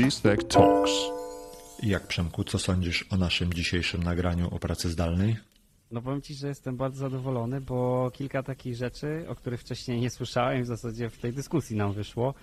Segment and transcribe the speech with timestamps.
[0.00, 0.90] Peace Talks.
[1.82, 5.36] Jak Przemku, co sądzisz o naszym dzisiejszym nagraniu o pracy zdalnej?
[5.90, 10.10] No powiem Ci, że jestem bardzo zadowolony, bo kilka takich rzeczy, o których wcześniej nie
[10.10, 12.34] słyszałem, w zasadzie w tej dyskusji nam wyszło.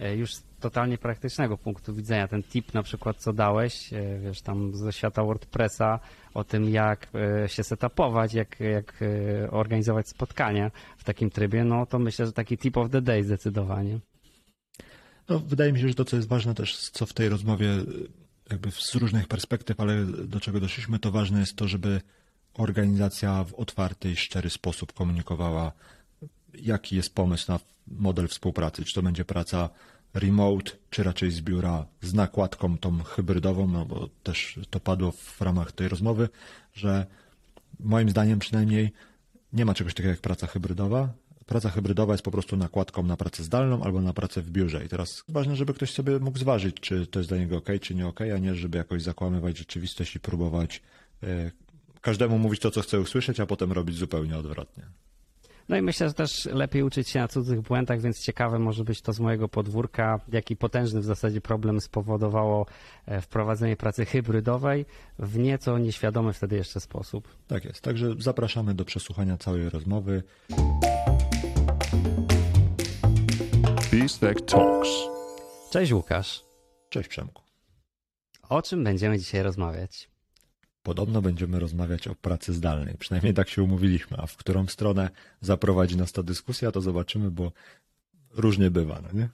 [0.00, 2.28] E, już z totalnie praktycznego punktu widzenia.
[2.28, 6.00] Ten tip na przykład, co dałeś, e, wiesz, tam ze świata WordPressa,
[6.34, 7.08] o tym jak
[7.44, 9.04] e, się setupować, jak, jak
[9.50, 13.98] organizować spotkania w takim trybie, no to myślę, że taki tip of the day zdecydowanie.
[15.28, 17.68] No, wydaje mi się, że to, co jest ważne też, co w tej rozmowie
[18.50, 22.00] jakby z różnych perspektyw, ale do czego doszliśmy, to ważne jest to, żeby
[22.54, 25.72] organizacja w otwarty i szczery sposób komunikowała,
[26.54, 28.84] jaki jest pomysł na model współpracy.
[28.84, 29.68] Czy to będzie praca
[30.14, 35.40] remote, czy raczej z biura z nakładką tą hybrydową, no bo też to padło w
[35.40, 36.28] ramach tej rozmowy,
[36.74, 37.06] że
[37.80, 38.92] moim zdaniem przynajmniej
[39.52, 41.12] nie ma czegoś takiego jak praca hybrydowa.
[41.46, 44.84] Praca hybrydowa jest po prostu nakładką na pracę zdalną albo na pracę w biurze.
[44.84, 47.94] I teraz ważne, żeby ktoś sobie mógł zważyć, czy to jest dla niego ok, czy
[47.94, 50.82] nie ok, a nie żeby jakoś zakłamywać rzeczywistość i próbować
[51.22, 51.50] e,
[52.00, 54.86] każdemu mówić to, co chce usłyszeć, a potem robić zupełnie odwrotnie.
[55.68, 59.02] No i myślę, że też lepiej uczyć się na cudzych błędach, więc ciekawe może być
[59.02, 62.66] to z mojego podwórka, jaki potężny w zasadzie problem spowodowało
[63.06, 64.86] e, wprowadzenie pracy hybrydowej
[65.18, 67.28] w nieco nieświadomy wtedy jeszcze sposób.
[67.46, 70.22] Tak jest, także zapraszamy do przesłuchania całej rozmowy.
[73.90, 74.90] Peace Talks.
[75.70, 76.44] Cześć Łukasz.
[76.88, 77.42] Cześć Przemku.
[78.48, 80.15] O czym będziemy dzisiaj rozmawiać?
[80.86, 82.94] Podobno będziemy rozmawiać o pracy zdalnej.
[82.98, 87.52] Przynajmniej tak się umówiliśmy, a w którą stronę zaprowadzi nas ta dyskusja, to zobaczymy, bo
[88.34, 89.28] różnie bywa, no nie?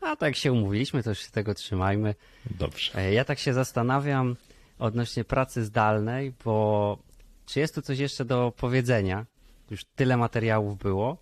[0.00, 2.14] A tak się umówiliśmy, to już się tego trzymajmy.
[2.50, 2.98] Dobrze.
[2.98, 4.36] E, ja tak się zastanawiam
[4.78, 6.98] odnośnie pracy zdalnej, bo
[7.46, 9.26] czy jest tu coś jeszcze do powiedzenia?
[9.70, 11.16] Już tyle materiałów było,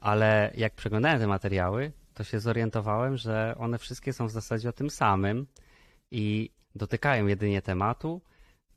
[0.00, 4.72] ale jak przeglądałem te materiały, to się zorientowałem, że one wszystkie są w zasadzie o
[4.72, 5.46] tym samym
[6.10, 8.20] i dotykają jedynie tematu,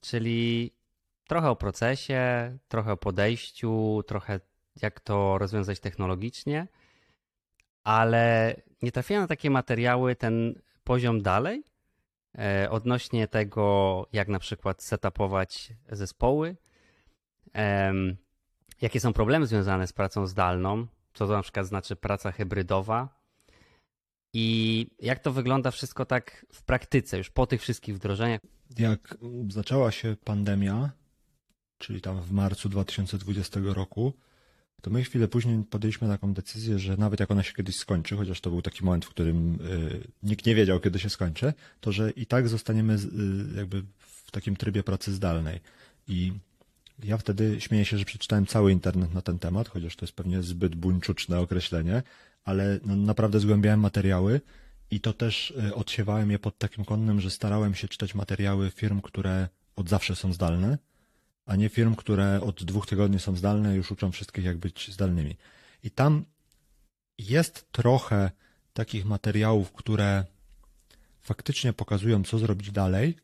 [0.06, 0.72] czyli
[1.28, 4.40] trochę o procesie, trochę o podejściu, trochę
[4.82, 6.68] jak to rozwiązać technologicznie,
[7.84, 11.64] ale nie trafiłem na takie materiały ten poziom dalej
[12.38, 16.56] e, odnośnie tego, jak na przykład setupować zespoły,
[18.82, 23.10] jakie są problemy związane z pracą zdalną, co to na przykład znaczy praca hybrydowa
[24.34, 28.42] i jak to wygląda wszystko tak w praktyce, już po tych wszystkich wdrożeniach.
[28.78, 29.18] Jak
[29.50, 30.92] zaczęła się pandemia,
[31.78, 34.14] czyli tam w marcu 2020 roku,
[34.82, 38.42] to my chwilę później podjęliśmy taką decyzję, że nawet jak ona się kiedyś skończy, chociaż
[38.42, 42.12] to był taki moment, w którym y, nikt nie wiedział, kiedy się skończy, to że
[42.12, 45.60] i tak zostaniemy y, jakby w takim trybie pracy zdalnej.
[46.08, 46.34] I
[47.04, 50.44] ja wtedy śmieję się, że przeczytałem cały internet na ten temat, chociaż to jest pewnie
[50.44, 52.04] zbyt buńczuczne określenie,
[52.44, 54.42] ale no, naprawdę zgłębiałem materiały
[54.92, 59.02] i to też y, odsiewałem je pod takim kątem, że starałem się czytać materiały firm,
[59.02, 60.78] które od zawsze są zdalne,
[61.46, 65.36] a nie firm, które od dwóch tygodni są zdalne już uczą wszystkich, jak być zdalnymi.
[65.84, 66.26] I tam
[67.18, 68.32] jest trochę
[68.74, 70.26] takich materiałów, które
[71.22, 73.16] faktycznie pokazują, co zrobić dalej,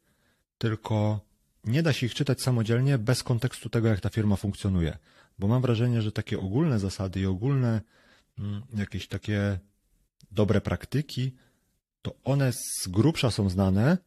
[0.58, 1.20] tylko
[1.64, 4.98] nie da się ich czytać samodzielnie bez kontekstu tego, jak ta firma funkcjonuje.
[5.40, 7.82] Bo mam wrażenie, że takie ogólne zasady i ogólne
[8.40, 9.60] mm, jakieś takie
[10.32, 11.36] dobre praktyki,
[12.02, 13.98] to one z grubsza są znane,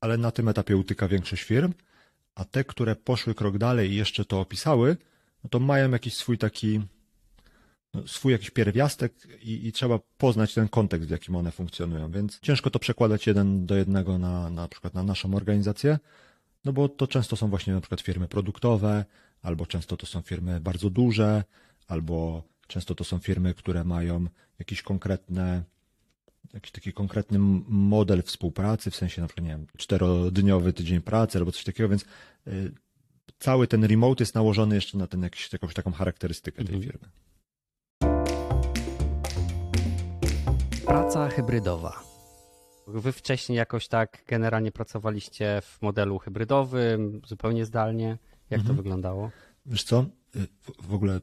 [0.00, 1.72] ale na tym etapie utyka większość firm,
[2.34, 4.96] a te, które poszły krok dalej i jeszcze to opisały,
[5.44, 6.80] no to mają jakiś swój taki,
[7.94, 9.12] no, swój jakiś pierwiastek
[9.42, 12.10] i, i, trzeba poznać ten kontekst, w jakim one funkcjonują.
[12.10, 15.98] Więc ciężko to przekładać jeden do jednego na, na przykład na naszą organizację,
[16.64, 19.04] no bo to często są właśnie na przykład firmy produktowe,
[19.42, 21.44] albo często to są firmy bardzo duże,
[21.88, 24.26] albo często to są firmy, które mają
[24.58, 25.62] jakieś konkretne,
[26.54, 31.52] jakiś taki konkretny model współpracy, w sensie na przykład, nie wiem, czterodniowy tydzień pracy albo
[31.52, 32.04] coś takiego, więc
[32.46, 32.72] y,
[33.38, 36.92] cały ten remote jest nałożony jeszcze na ten jakiś, jakąś taką charakterystykę tej mhm.
[36.92, 37.08] firmy.
[40.86, 42.02] Praca hybrydowa.
[42.86, 48.18] Wy wcześniej jakoś tak generalnie pracowaliście w modelu hybrydowym, zupełnie zdalnie.
[48.50, 48.76] Jak mhm.
[48.76, 49.30] to wyglądało?
[49.66, 50.06] Wiesz co,
[50.36, 50.46] y,
[50.82, 51.20] w ogóle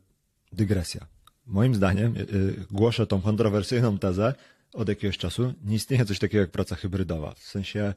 [0.54, 1.08] dygresja.
[1.46, 4.34] Moim zdaniem, y, głoszę tą kontrowersyjną tezę
[4.74, 7.34] od jakiegoś czasu, nie istnieje coś takiego jak praca hybrydowa.
[7.34, 7.94] W sensie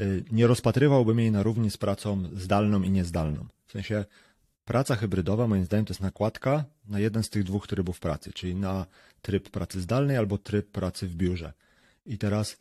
[0.00, 3.46] y, nie rozpatrywałbym jej na równi z pracą zdalną i niezdalną.
[3.66, 4.04] W sensie
[4.64, 8.54] praca hybrydowa, moim zdaniem, to jest nakładka na jeden z tych dwóch trybów pracy, czyli
[8.54, 8.86] na
[9.22, 11.52] tryb pracy zdalnej albo tryb pracy w biurze.
[12.06, 12.56] I teraz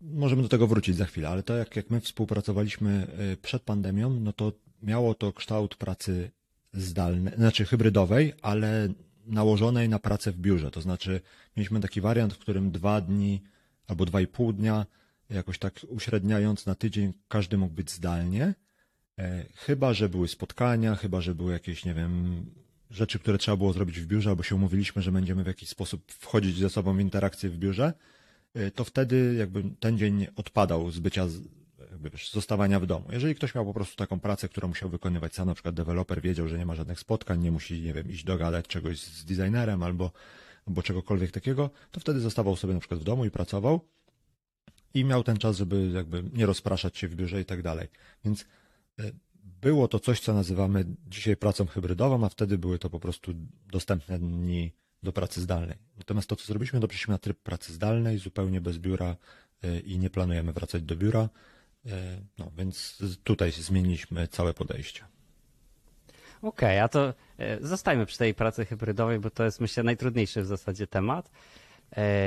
[0.00, 4.10] Możemy do tego wrócić za chwilę, ale to jak, jak my współpracowaliśmy y, przed pandemią,
[4.10, 6.30] no to miało to kształt pracy
[6.72, 8.88] zdalnej, znaczy hybrydowej, ale
[9.26, 10.70] nałożonej na pracę w biurze.
[10.70, 11.20] To znaczy
[11.56, 13.42] mieliśmy taki wariant, w którym dwa dni
[13.86, 14.86] albo dwa i pół dnia,
[15.30, 18.54] jakoś tak uśredniając na tydzień, każdy mógł być zdalnie.
[19.18, 22.44] E, chyba, że były spotkania, chyba, że były jakieś, nie wiem,
[22.90, 26.12] rzeczy, które trzeba było zrobić w biurze, albo się umówiliśmy, że będziemy w jakiś sposób
[26.12, 27.92] wchodzić ze sobą w interakcję w biurze,
[28.54, 31.26] e, to wtedy jakby ten dzień odpadał z bycia,
[32.00, 33.06] jakby wiesz, zostawania w domu.
[33.12, 36.48] Jeżeli ktoś miał po prostu taką pracę, którą musiał wykonywać sam, na przykład deweloper wiedział,
[36.48, 40.12] że nie ma żadnych spotkań, nie musi, nie wiem, iść dogadać czegoś z designerem albo,
[40.66, 43.80] albo czegokolwiek takiego, to wtedy zostawał sobie na przykład w domu i pracował
[44.94, 47.88] i miał ten czas, żeby jakby nie rozpraszać się w biurze i tak dalej.
[48.24, 48.44] Więc
[48.98, 49.12] e,
[49.62, 53.32] było to coś, co nazywamy dzisiaj pracą hybrydową, a wtedy były to po prostu
[53.72, 55.76] dostępne dni do pracy zdalnej.
[55.96, 59.16] Natomiast to, co zrobiliśmy, to na tryb pracy zdalnej, zupełnie bez biura
[59.62, 61.28] e, i nie planujemy wracać do biura.
[61.86, 65.04] E, no, więc tutaj zmieniliśmy całe podejście.
[66.42, 67.14] Okej, okay, a to
[67.60, 71.30] zostajmy przy tej pracy hybrydowej, bo to jest myślę najtrudniejszy w zasadzie temat.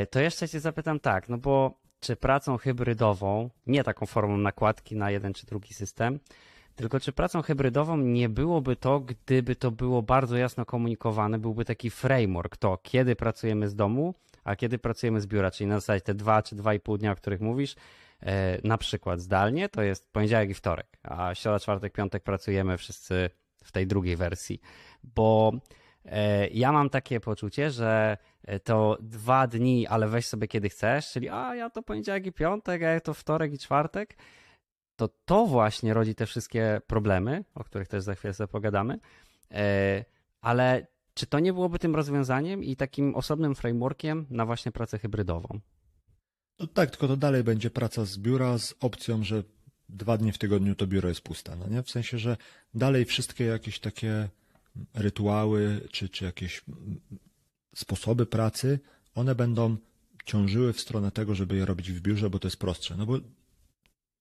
[0.09, 5.11] To jeszcze cię zapytam tak, no bo czy pracą hybrydową, nie taką formą nakładki na
[5.11, 6.19] jeden czy drugi system,
[6.75, 11.89] tylko czy pracą hybrydową nie byłoby to, gdyby to było bardzo jasno komunikowane, byłby taki
[11.89, 14.13] framework, to kiedy pracujemy z domu,
[14.43, 17.11] a kiedy pracujemy z biura, czyli na zasadzie te dwa czy dwa i pół dnia,
[17.11, 17.77] o których mówisz, e,
[18.63, 23.29] na przykład zdalnie, to jest poniedziałek i wtorek, a środa, czwartek, piątek pracujemy wszyscy
[23.63, 24.61] w tej drugiej wersji,
[25.03, 25.51] bo
[26.05, 31.11] e, ja mam takie poczucie, że E, to dwa dni, ale weź sobie kiedy chcesz,
[31.11, 34.17] czyli a ja to poniedziałek i piątek, a ja to wtorek i czwartek,
[34.95, 38.99] to to właśnie rodzi te wszystkie problemy, o których też za chwilę sobie pogadamy.
[39.51, 40.05] E,
[40.41, 45.59] ale czy to nie byłoby tym rozwiązaniem i takim osobnym frameworkiem na właśnie pracę hybrydową?
[46.59, 49.43] No tak, tylko to dalej będzie praca z biura z opcją, że
[49.89, 51.55] dwa dni w tygodniu to biuro jest puste.
[51.55, 51.83] No nie?
[51.83, 52.37] W sensie, że
[52.73, 54.29] dalej wszystkie jakieś takie
[54.93, 56.61] rytuały czy, czy jakieś
[57.75, 58.79] sposoby pracy,
[59.15, 59.77] one będą
[60.25, 62.97] ciążyły w stronę tego, żeby je robić w biurze, bo to jest prostsze.
[62.97, 63.19] No bo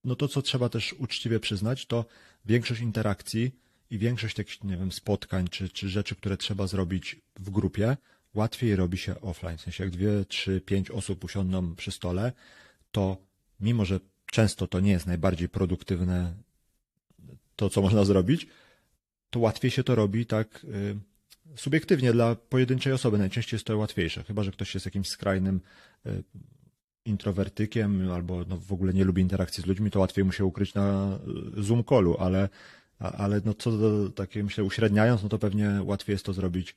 [0.04, 2.04] no to, co trzeba też uczciwie przyznać, to
[2.44, 3.52] większość interakcji
[3.90, 7.96] i większość takich, nie wiem, spotkań czy, czy rzeczy, które trzeba zrobić w grupie,
[8.34, 9.56] łatwiej robi się offline.
[9.56, 12.32] W sensie, jak dwie, trzy, pięć osób usiądą przy stole,
[12.92, 13.16] to
[13.60, 16.34] mimo, że często to nie jest najbardziej produktywne
[17.56, 18.46] to, co można zrobić,
[19.30, 20.96] to łatwiej się to robi tak y,
[21.56, 25.60] subiektywnie dla pojedynczej osoby najczęściej jest to łatwiejsze, chyba że ktoś jest jakimś skrajnym
[26.06, 26.22] e,
[27.04, 30.74] introwertykiem albo no w ogóle nie lubi interakcji z ludźmi, to łatwiej mu się ukryć
[30.74, 31.18] na
[31.58, 32.48] e, Zoom callu, ale,
[32.98, 36.76] ale no co do takiej, myślę, uśredniając, no to pewnie łatwiej jest to zrobić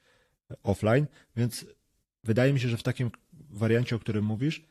[0.63, 1.06] offline,
[1.36, 1.65] więc
[2.24, 4.65] wydaje mi się, że w takim wariancie, o którym mówisz,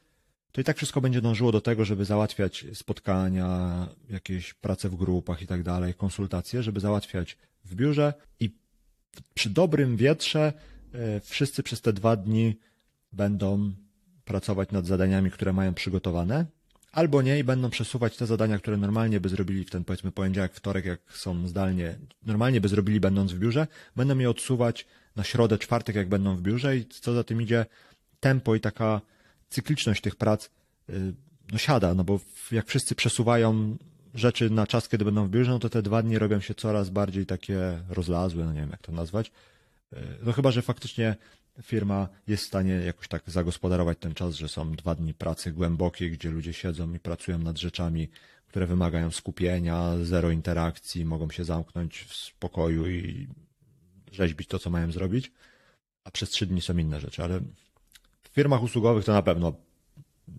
[0.53, 5.43] to i tak wszystko będzie dążyło do tego, żeby załatwiać spotkania, jakieś prace w grupach
[5.43, 8.51] i tak dalej, konsultacje, żeby załatwiać w biurze i
[9.35, 10.53] przy dobrym wietrze
[10.95, 12.59] e, wszyscy przez te dwa dni
[13.13, 13.73] będą
[14.25, 16.47] pracować nad zadaniami, które mają przygotowane,
[16.93, 20.55] albo nie i będą przesuwać te zadania, które normalnie by zrobili w ten powiedzmy poniedziałek,
[20.55, 21.95] wtorek, jak są zdalnie,
[22.27, 23.67] normalnie by zrobili będąc w biurze,
[23.97, 27.67] będą je odsuwać na środę, czwartek, jak będą w biurze i co za tym idzie,
[28.21, 29.01] tempo i taka
[29.49, 30.51] cykliczność tych prac
[30.89, 30.93] e,
[31.53, 32.21] no siada, no bo
[32.53, 33.77] jak wszyscy przesuwają
[34.15, 36.91] rzeczy na czas, kiedy będą w biurze, no to te dwa dni robią się coraz
[36.91, 39.33] bardziej takie rozlazłe, no nie wiem jak to nazwać.
[39.93, 41.17] E, no chyba, że faktycznie
[41.63, 46.11] firma jest w stanie jakoś tak zagospodarować ten czas, że są dwa dni pracy głębokiej,
[46.11, 48.09] gdzie ludzie siedzą i pracują nad rzeczami,
[48.47, 53.29] które wymagają skupienia, zero interakcji, mogą się zamknąć w spokoju i
[54.15, 55.33] rzeźbić to, co mają zrobić,
[56.05, 57.41] a przez trzy dni są inne rzeczy, ale
[58.23, 59.53] w firmach usługowych to na pewno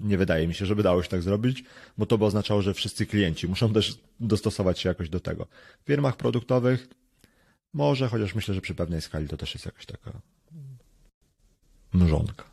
[0.01, 1.63] nie wydaje mi się, żeby dało się tak zrobić,
[1.97, 5.47] bo to by oznaczało, że wszyscy klienci muszą też dostosować się jakoś do tego.
[5.83, 6.87] W firmach produktowych
[7.73, 10.11] może, chociaż myślę, że przy pewnej skali to też jest jakaś taka
[11.93, 12.43] mrzonka.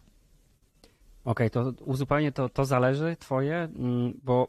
[1.24, 4.48] Okej, okay, to uzupełnienie to, to zależy twoje, mm, bo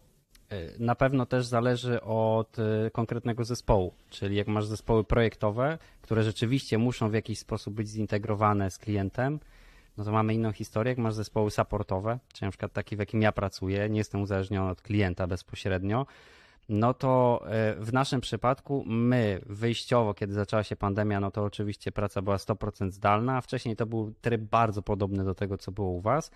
[0.79, 6.77] na pewno też zależy od e, konkretnego zespołu, czyli jak masz zespoły projektowe, które rzeczywiście
[6.77, 9.39] muszą w jakiś sposób być zintegrowane z klientem,
[9.98, 13.22] no to mamy inną historię, jak masz zespoły supportowe, czy na przykład taki, w jakim
[13.22, 16.05] ja pracuję, nie jestem uzależniony od klienta bezpośrednio,
[16.69, 21.91] no to e, w naszym przypadku my wyjściowo, kiedy zaczęła się pandemia, no to oczywiście
[21.91, 25.89] praca była 100% zdalna, a wcześniej to był tryb bardzo podobny do tego, co było
[25.89, 26.31] u Was.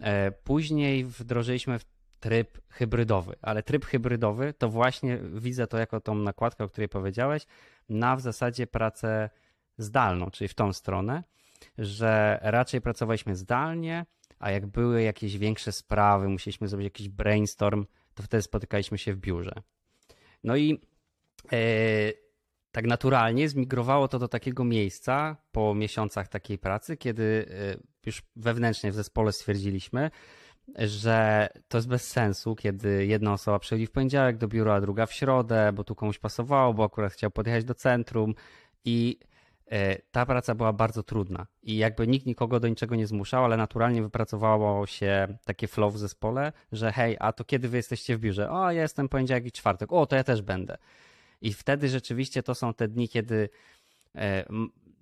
[0.00, 1.78] E, później wdrożyliśmy
[2.22, 7.46] tryb hybrydowy, ale tryb hybrydowy to właśnie widzę to jako tą nakładkę, o której powiedziałeś,
[7.88, 9.30] na w zasadzie pracę
[9.78, 11.22] zdalną, czyli w tą stronę
[11.78, 14.06] że raczej pracowaliśmy zdalnie,
[14.38, 19.16] a jak były jakieś większe sprawy, musieliśmy zrobić jakiś brainstorm, to wtedy spotykaliśmy się w
[19.16, 19.52] biurze.
[20.44, 20.80] No i
[21.52, 21.58] e,
[22.72, 27.76] tak naturalnie zmigrowało to do takiego miejsca po miesiącach takiej pracy, kiedy e,
[28.06, 30.10] już wewnętrznie w zespole stwierdziliśmy,
[30.78, 35.06] że to jest bez sensu, kiedy jedna osoba przychodzi w poniedziałek do biura, a druga
[35.06, 38.34] w środę, bo tu komuś pasowało, bo akurat chciał podjechać do centrum
[38.84, 39.18] i
[39.66, 43.56] e, ta praca była bardzo trudna i jakby nikt nikogo do niczego nie zmuszał, ale
[43.56, 48.20] naturalnie wypracowało się takie flow w zespole, że hej, a to kiedy wy jesteście w
[48.20, 48.50] biurze?
[48.50, 49.92] O, ja jestem poniedziałek i czwartek.
[49.92, 50.78] O, to ja też będę.
[51.40, 53.48] I wtedy rzeczywiście to są te dni, kiedy
[54.14, 54.44] e,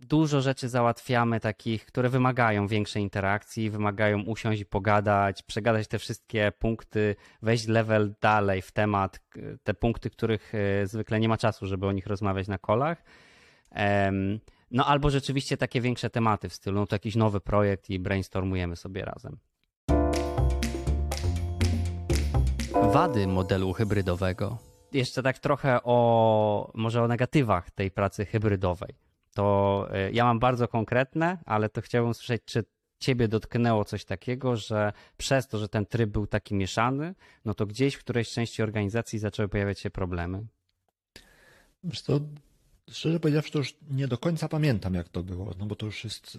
[0.01, 6.53] dużo rzeczy załatwiamy takich, które wymagają większej interakcji, wymagają usiąść i pogadać, przegadać te wszystkie
[6.59, 9.21] punkty, wejść level dalej w temat,
[9.63, 13.05] te punkty, których e, zwykle nie ma czasu, żeby o nich rozmawiać na kolach.
[14.71, 18.77] No albo rzeczywiście takie większe tematy w stylu, no to jakiś nowy projekt i brainstormujemy
[18.77, 19.39] sobie razem.
[22.93, 24.59] Wady modelu hybrydowego.
[24.93, 30.69] Jeszcze tak trochę o może o negatywach tej pracy hybrydowej to e, ja mam bardzo
[30.69, 32.65] konkretne, ale to chciałbym słyszeć, czy
[32.99, 37.67] ciebie dotknęło coś takiego, że przez to, że ten tryb był taki mieszany, no to
[37.67, 40.47] gdzieś w którejś części organizacji zaczęły pojawiać się problemy?
[41.85, 42.21] Wiesz to
[42.91, 46.05] szczerze powiedziawszy, to już nie do końca pamiętam, jak to było, no bo to już
[46.05, 46.39] jest, y,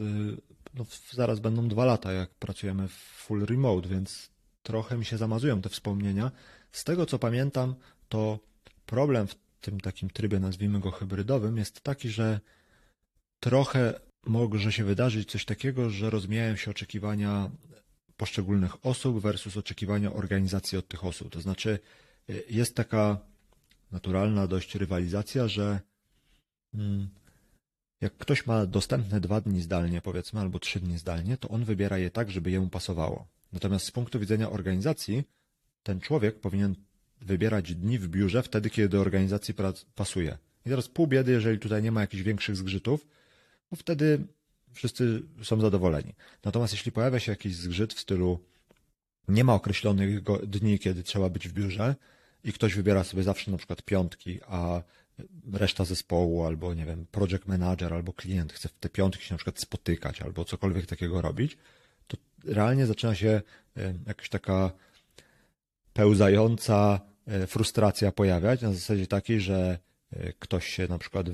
[0.74, 4.30] no zaraz będą dwa lata, jak pracujemy w full remote, więc
[4.64, 6.32] trochę mi się zamazują te wspomnienia.
[6.72, 7.76] Z tego, co pamiętam,
[8.10, 8.40] to
[8.86, 12.40] problem w tym takim trybie, nazwijmy go hybrydowym, jest taki, że
[13.42, 17.52] trochę może się wydarzyć coś takiego, że rozmijają się oczekiwania
[18.18, 21.34] poszczególnych osób versus oczekiwania organizacji od tych osób.
[21.34, 21.80] To znaczy,
[22.30, 23.18] y, jest taka
[23.92, 25.80] naturalna dość rywalizacja, że
[26.74, 27.10] mm,
[28.02, 31.98] jak ktoś ma dostępne dwa dni zdalnie, powiedzmy, albo trzy dni zdalnie, to on wybiera
[31.98, 33.28] je tak, żeby jemu pasowało.
[33.54, 35.24] Natomiast z punktu widzenia organizacji,
[35.84, 36.76] ten człowiek powinien
[37.22, 39.54] wybierać dni w biurze wtedy, kiedy do organizacji
[39.96, 40.38] pasuje.
[40.66, 43.08] I teraz pół biedy, jeżeli tutaj nie ma jakichś większych zgrzytów,
[43.72, 44.20] bo wtedy
[44.74, 46.13] wszyscy są zadowoleni.
[46.44, 48.40] Natomiast jeśli pojawia się jakiś zgrzyt w stylu
[49.28, 51.96] nie ma określonych dni, kiedy trzeba być w biurze
[52.44, 54.82] i ktoś wybiera sobie zawsze na przykład piątki, a
[55.54, 59.38] reszta zespołu albo nie wiem, project manager albo klient chce w te piątki się na
[59.38, 61.58] przykład spotykać albo cokolwiek takiego robić,
[62.08, 63.42] to realnie zaczyna się
[63.78, 64.72] e, jakaś taka
[65.94, 69.80] pełzająca e, frustracja pojawiać na zasadzie takiej, że
[70.12, 71.28] e, ktoś się na przykład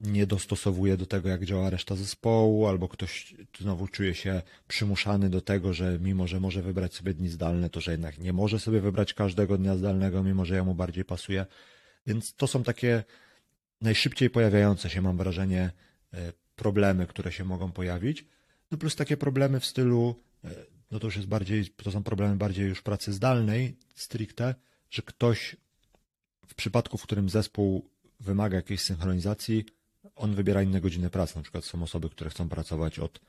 [0.00, 5.40] nie dostosowuje do tego, jak działa reszta zespołu, albo ktoś znowu czuje się przymuszany do
[5.40, 8.80] tego, że mimo, że może wybrać sobie dni zdalne, to że jednak nie może sobie
[8.80, 11.46] wybrać każdego dnia zdalnego, mimo że jemu bardziej pasuje.
[12.06, 13.04] Więc to są takie
[13.80, 15.70] najszybciej pojawiające się, mam wrażenie,
[16.14, 18.24] e, problemy, które się mogą pojawić.
[18.70, 20.50] No plus takie problemy w stylu, e,
[20.90, 24.54] no to już jest bardziej, to są problemy bardziej już pracy zdalnej, stricte,
[24.90, 25.56] że ktoś
[26.46, 29.64] w przypadku, w którym zespół wymaga jakiejś synchronizacji,
[30.16, 31.36] on wybiera inne godziny pracy.
[31.36, 33.20] Na przykład są osoby, które chcą pracować od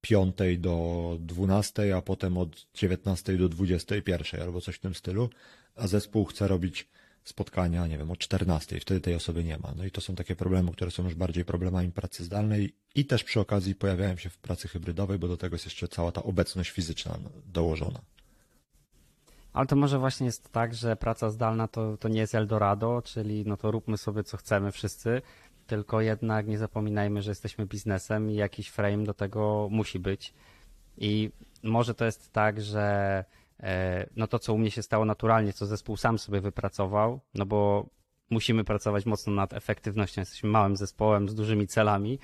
[0.00, 5.30] 5 do 12, a potem od 19 do 21 albo coś w tym stylu,
[5.76, 6.88] a zespół chce robić
[7.24, 9.72] spotkania, nie wiem, o 14, wtedy tej osoby nie ma.
[9.76, 13.24] No i to są takie problemy, które są już bardziej problemami pracy zdalnej i też
[13.24, 16.70] przy okazji pojawiają się w pracy hybrydowej, bo do tego jest jeszcze cała ta obecność
[16.70, 18.00] fizyczna dołożona.
[19.52, 23.44] Ale to może właśnie jest tak, że praca zdalna to, to nie jest Eldorado, czyli
[23.46, 25.22] no to róbmy sobie co chcemy wszyscy,
[25.70, 30.34] tylko jednak nie zapominajmy, że jesteśmy biznesem i jakiś frame do tego musi być.
[30.98, 31.30] I
[31.62, 33.24] może to jest tak, że
[33.60, 37.46] e, no to, co u mnie się stało naturalnie, co zespół sam sobie wypracował, no
[37.46, 37.86] bo
[38.30, 42.18] musimy pracować mocno nad efektywnością, jesteśmy małym zespołem z dużymi celami,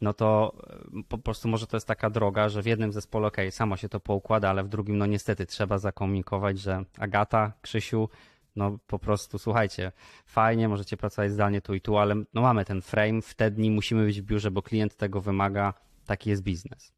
[0.00, 0.54] no to
[0.98, 3.88] e, po prostu może to jest taka droga, że w jednym zespole, ok, samo się
[3.88, 8.08] to poukłada, ale w drugim, no niestety trzeba zakomunikować, że Agata, Krzysiu,
[8.56, 9.92] no po prostu słuchajcie,
[10.26, 13.70] fajnie, możecie pracować zdalnie tu i tu, ale no mamy ten frame, w te dni
[13.70, 15.74] musimy być w biurze, bo klient tego wymaga,
[16.06, 16.92] taki jest biznes.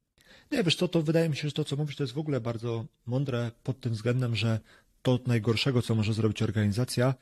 [0.53, 2.41] Nie, wiesz co, to wydaje mi się, że to, co mówisz, to jest w ogóle
[2.41, 4.61] bardzo mądre pod tym względem, że
[5.03, 7.15] to najgorszego, co może zrobić organizacja,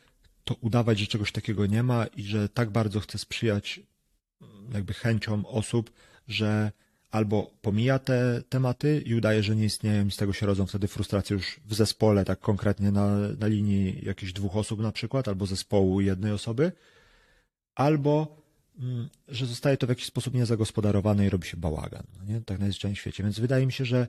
[0.44, 3.80] to udawać, że czegoś takiego nie ma i że tak bardzo chce sprzyjać
[4.72, 5.92] jakby chęciom osób,
[6.28, 6.72] że
[7.12, 10.88] albo pomija te tematy i udaje, że nie istnieją i z tego się rodzą wtedy
[10.88, 15.46] frustracje już w zespole, tak konkretnie na, na linii jakichś dwóch osób na przykład, albo
[15.46, 16.72] zespołu jednej osoby,
[17.74, 18.42] albo
[18.78, 22.40] mm, że zostaje to w jakiś sposób niezagospodarowane i robi się bałagan, no nie?
[22.40, 23.22] tak najzwyczajniej w świecie.
[23.22, 24.06] Więc wydaje mi się, że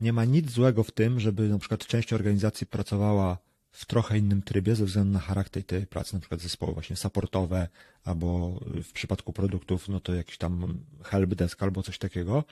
[0.00, 3.38] nie ma nic złego w tym, żeby na przykład część organizacji pracowała
[3.72, 7.68] w trochę innym trybie ze względu na charakter tej pracy, na przykład zespoły właśnie supportowe,
[8.04, 12.44] albo w przypadku produktów, no to jakiś tam helpdesk albo coś takiego.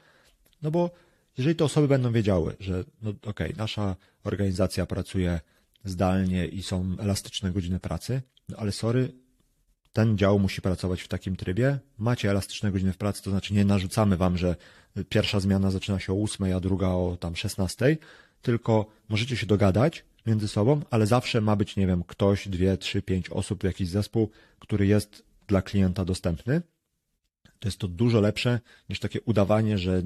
[0.62, 0.90] No bo
[1.38, 5.40] jeżeli te osoby będą wiedziały, że no okej, okay, nasza organizacja pracuje
[5.84, 9.12] zdalnie i są elastyczne godziny pracy, no ale sorry,
[9.92, 13.64] ten dział musi pracować w takim trybie, macie elastyczne godziny w pracy, to znaczy nie
[13.64, 14.56] narzucamy wam, że
[15.08, 17.96] pierwsza zmiana zaczyna się o 8, a druga o tam 16,
[18.42, 23.02] tylko możecie się dogadać między sobą, ale zawsze ma być, nie wiem, ktoś, dwie, trzy,
[23.02, 26.62] pięć osób, jakiś zespół, który jest dla klienta dostępny.
[27.58, 30.02] To jest to dużo lepsze niż takie udawanie, że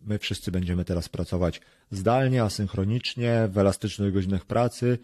[0.00, 4.98] my wszyscy będziemy teraz pracować zdalnie, asynchronicznie, w elastycznych godzinach pracy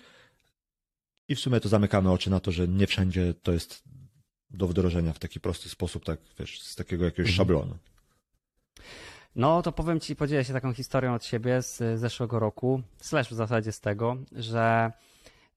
[1.29, 3.83] i w sumie to zamykamy oczy na to, że nie wszędzie to jest
[4.51, 7.37] do wdrożenia w taki prosty sposób, tak wiesz, z takiego jakiegoś mhm.
[7.37, 7.79] szablonu.
[9.37, 13.35] No to powiem ci, podzielę się taką historią od siebie z zeszłego roku, slash w
[13.35, 14.93] zasadzie z tego, że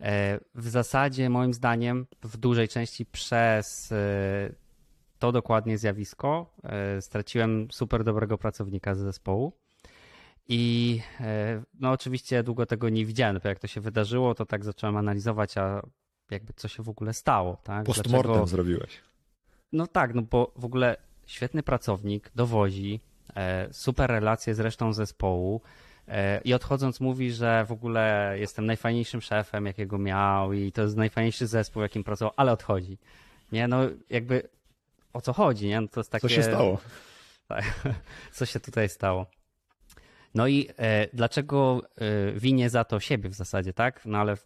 [0.01, 3.95] e, w zasadzie moim zdaniem w dużej części przez e,
[5.19, 9.53] to dokładnie zjawisko e, straciłem super dobrego pracownika z zespołu.
[10.49, 11.01] I
[11.79, 13.35] no oczywiście długo tego nie widziałem.
[13.35, 15.81] Dopiero jak to się wydarzyło, to tak zacząłem analizować, a
[16.31, 17.57] jakby co się w ogóle stało.
[17.63, 17.85] Tak?
[17.85, 18.47] Postmortem Dlaczego...
[18.47, 19.01] zrobiłeś.
[19.71, 22.99] No tak, no bo w ogóle świetny pracownik dowozi,
[23.71, 25.61] super relacje z resztą zespołu.
[26.07, 30.97] E, I odchodząc mówi, że w ogóle jestem najfajniejszym szefem, jakiego miał i to jest
[30.97, 32.97] najfajniejszy zespół, jakim pracował, ale odchodzi.
[33.51, 34.49] Nie, no jakby
[35.13, 35.81] o co chodzi, nie?
[35.81, 36.27] No to jest takie...
[36.27, 36.79] Co się stało?
[37.47, 37.63] Tak,
[38.33, 39.25] co się tutaj stało?
[40.35, 44.05] No i e, dlaczego e, winię za to siebie w zasadzie, tak?
[44.05, 44.37] No ale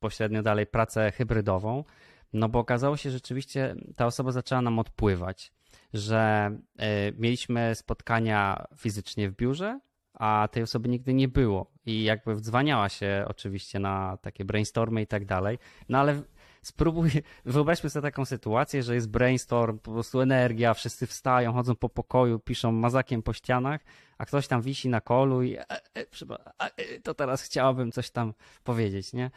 [0.00, 1.84] pośrednio dalej pracę hybrydową,
[2.32, 5.52] no bo okazało się, że rzeczywiście ta osoba zaczęła nam odpływać
[5.98, 9.80] że e, mieliśmy spotkania fizycznie w biurze,
[10.14, 11.70] a tej osoby nigdy nie było.
[11.86, 15.58] I jakby wdzwaniała się oczywiście na takie brainstormy i tak dalej.
[15.88, 16.22] No ale
[16.62, 17.10] spróbuj,
[17.44, 22.38] wyobraźmy sobie taką sytuację, że jest brainstorm, po prostu energia, wszyscy wstają, chodzą po pokoju,
[22.38, 23.80] piszą mazakiem po ścianach,
[24.18, 28.34] a ktoś tam wisi na kolu i e, e, to teraz chciałabym coś tam
[28.64, 29.30] powiedzieć, nie?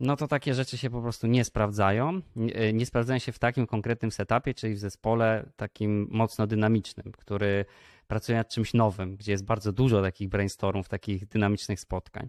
[0.00, 2.20] No to takie rzeczy się po prostu nie sprawdzają.
[2.36, 7.64] Nie, nie sprawdzają się w takim konkretnym setupie, czyli w zespole takim mocno dynamicznym, który
[8.06, 12.28] pracuje nad czymś nowym, gdzie jest bardzo dużo takich brainstormów, takich dynamicznych spotkań.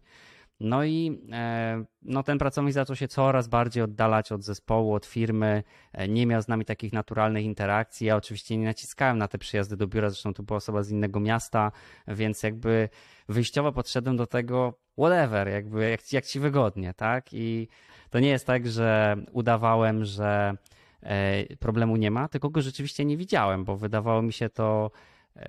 [0.59, 5.63] No i e, no ten pracownik zaczął się coraz bardziej oddalać od zespołu, od firmy,
[5.93, 8.07] e, nie miał z nami takich naturalnych interakcji.
[8.07, 11.19] Ja oczywiście nie naciskałem na te przyjazdy do biura, zresztą to była osoba z innego
[11.19, 11.71] miasta,
[12.07, 12.89] więc jakby
[13.29, 17.33] wyjściowo podszedłem do tego whatever, jakby jak, jak ci wygodnie, tak?
[17.33, 17.67] I
[18.09, 20.53] to nie jest tak, że udawałem, że
[21.03, 24.91] e, problemu nie ma, tylko go rzeczywiście nie widziałem, bo wydawało mi się to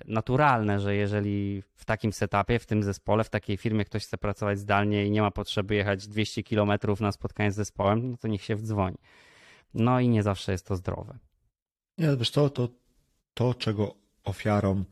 [0.05, 4.59] naturalne, że jeżeli w takim setupie, w tym zespole, w takiej firmie ktoś chce pracować
[4.59, 8.43] zdalnie i nie ma potrzeby jechać 200 km na spotkanie z zespołem, no to niech
[8.43, 8.97] się wdzwoni.
[9.73, 11.17] No i nie zawsze jest to zdrowe.
[11.97, 12.69] Nie, wiesz co, to,
[13.33, 14.83] to czego ofiarą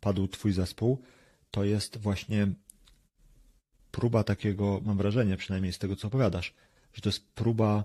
[0.00, 1.02] padł twój zespół,
[1.50, 2.48] to jest właśnie
[3.90, 6.54] próba takiego, mam wrażenie przynajmniej z tego, co opowiadasz,
[6.92, 7.84] że to jest próba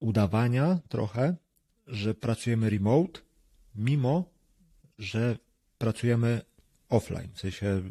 [0.00, 1.36] udawania trochę,
[1.86, 3.20] że pracujemy remote,
[3.78, 4.24] mimo
[4.98, 5.36] że
[5.78, 6.40] pracujemy
[6.88, 7.82] offline, w sensie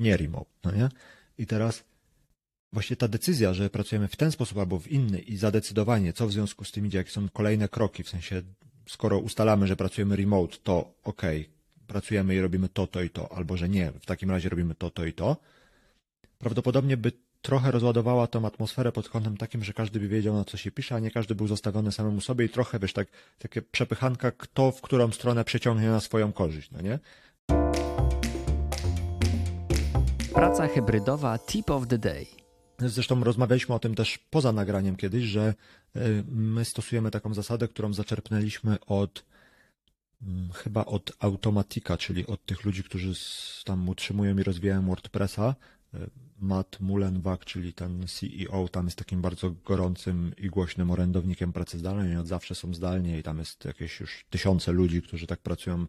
[0.00, 0.88] nie remote, no nie?
[1.38, 1.84] I teraz
[2.72, 6.32] właśnie ta decyzja, że pracujemy w ten sposób albo w inny i zadecydowanie, co w
[6.32, 8.42] związku z tym idzie, jakie są kolejne kroki, w sensie
[8.88, 11.22] skoro ustalamy, że pracujemy remote, to ok,
[11.86, 14.90] pracujemy i robimy to, to i to, albo że nie, w takim razie robimy to,
[14.90, 15.36] to i to,
[16.38, 20.56] prawdopodobnie by trochę rozładowała tą atmosferę pod kątem takim, że każdy by wiedział, na co
[20.56, 24.30] się pisze, a nie każdy był zostawiony samemu sobie i trochę, wiesz, tak, takie przepychanka,
[24.30, 26.98] kto w którą stronę przeciągnie na swoją korzyść, no nie?
[30.34, 32.26] Praca hybrydowa Tip of the Day.
[32.78, 35.54] Zresztą rozmawialiśmy o tym też poza nagraniem kiedyś, że
[35.96, 39.24] y, my stosujemy taką zasadę, którą zaczerpnęliśmy od
[40.22, 43.12] mm, chyba od Automatika, czyli od tych ludzi, którzy
[43.64, 45.54] tam utrzymują i rozwijają WordPressa,
[46.40, 52.16] Matt Mullenweg, czyli ten CEO, tam jest takim bardzo gorącym i głośnym orędownikiem pracy zdalnej.
[52.16, 55.86] Od zawsze są zdalnie i tam jest jakieś już tysiące ludzi, którzy tak pracują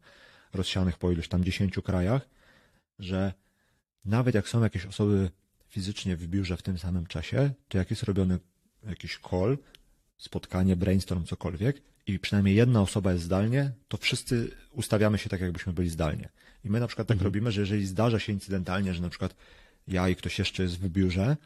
[0.53, 2.29] rozsianych po iluś tam dziesięciu krajach,
[2.99, 3.33] że
[4.05, 5.31] nawet jak są jakieś osoby
[5.67, 8.39] fizycznie w biurze w tym samym czasie, to jak jest robiony
[8.83, 9.57] jakiś call,
[10.17, 15.73] spotkanie, brainstorm, cokolwiek i przynajmniej jedna osoba jest zdalnie, to wszyscy ustawiamy się tak, jakbyśmy
[15.73, 16.29] byli zdalnie.
[16.63, 17.25] I my na przykład tak mhm.
[17.25, 19.35] robimy, że jeżeli zdarza się incydentalnie, że na przykład
[19.89, 21.37] ja i ktoś jeszcze jest w biurze,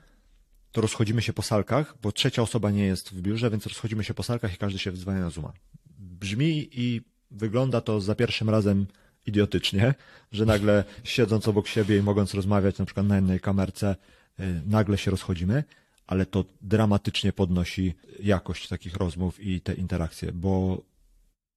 [0.71, 4.13] to rozchodzimy się po salkach, bo trzecia osoba nie jest w biurze, więc rozchodzimy się
[4.13, 5.53] po salkach i każdy się wdzwania na Zooma.
[5.99, 7.01] Brzmi i
[7.31, 8.85] wygląda to za pierwszym razem
[9.25, 9.93] idiotycznie,
[10.31, 13.95] że nagle siedząc obok siebie i mogąc rozmawiać na przykład na jednej kamerce,
[14.39, 15.63] y, nagle się rozchodzimy,
[16.07, 20.81] ale to dramatycznie podnosi jakość takich rozmów i te interakcje, bo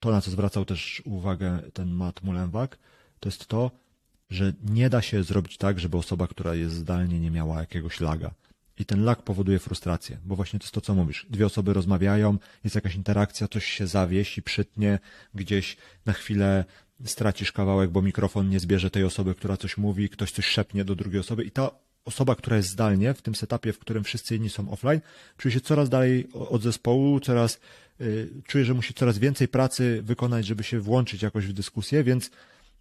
[0.01, 2.79] to, na co zwracał też uwagę ten Matt Mullenweg,
[3.21, 3.71] to jest to,
[4.31, 8.35] że nie da się zrobić tak, żeby osoba, która jest zdalnie, nie miała jakiegoś laga.
[8.79, 11.27] I ten lag powoduje frustrację, bo właśnie to jest to, co mówisz.
[11.31, 14.99] Dwie osoby rozmawiają, jest jakaś interakcja, coś się zawiesi, przytnie,
[15.35, 16.65] gdzieś na chwilę
[17.05, 20.95] stracisz kawałek, bo mikrofon nie zbierze tej osoby, która coś mówi, ktoś coś szepnie do
[20.95, 21.71] drugiej osoby i ta
[22.05, 25.01] osoba, która jest zdalnie, w tym setupie, w którym wszyscy inni są offline,
[25.37, 27.61] czuje się coraz dalej od zespołu, coraz
[28.01, 32.31] y, czuje, że musi coraz więcej pracy wykonać, żeby się włączyć jakoś w dyskusję, więc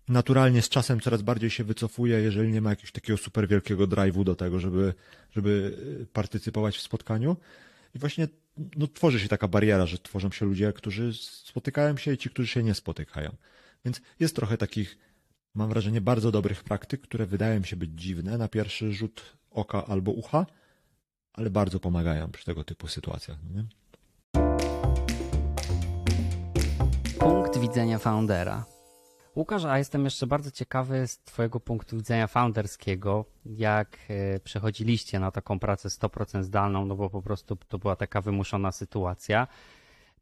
[0.08, 4.24] naturalnie z czasem coraz bardziej się wycofuje, jeżeli nie ma jakiegoś takiego super wielkiego drive'u
[4.24, 4.94] do tego, żeby,
[5.32, 7.38] żeby y, partycypować w spotkaniu.
[7.96, 8.28] I właśnie
[8.76, 12.48] no, tworzy się taka bariera, że tworzą się ludzie, którzy spotykają się i ci, którzy
[12.48, 13.36] się nie spotykają.
[13.86, 14.98] Więc jest trochę takich,
[15.56, 20.12] mam wrażenie, bardzo dobrych praktyk, które wydają się być dziwne na pierwszy rzut oka albo
[20.12, 20.46] ucha,
[21.34, 23.38] ale bardzo pomagają przy tego typu sytuacjach.
[23.54, 23.66] Nie?
[27.20, 28.75] Punkt widzenia foundera.
[29.36, 35.32] Łukasz, a jestem jeszcze bardzo ciekawy z Twojego punktu widzenia founderskiego, jak e, przechodziliście na
[35.32, 39.48] taką pracę 100% zdalną, no bo po prostu to była taka wymuszona sytuacja.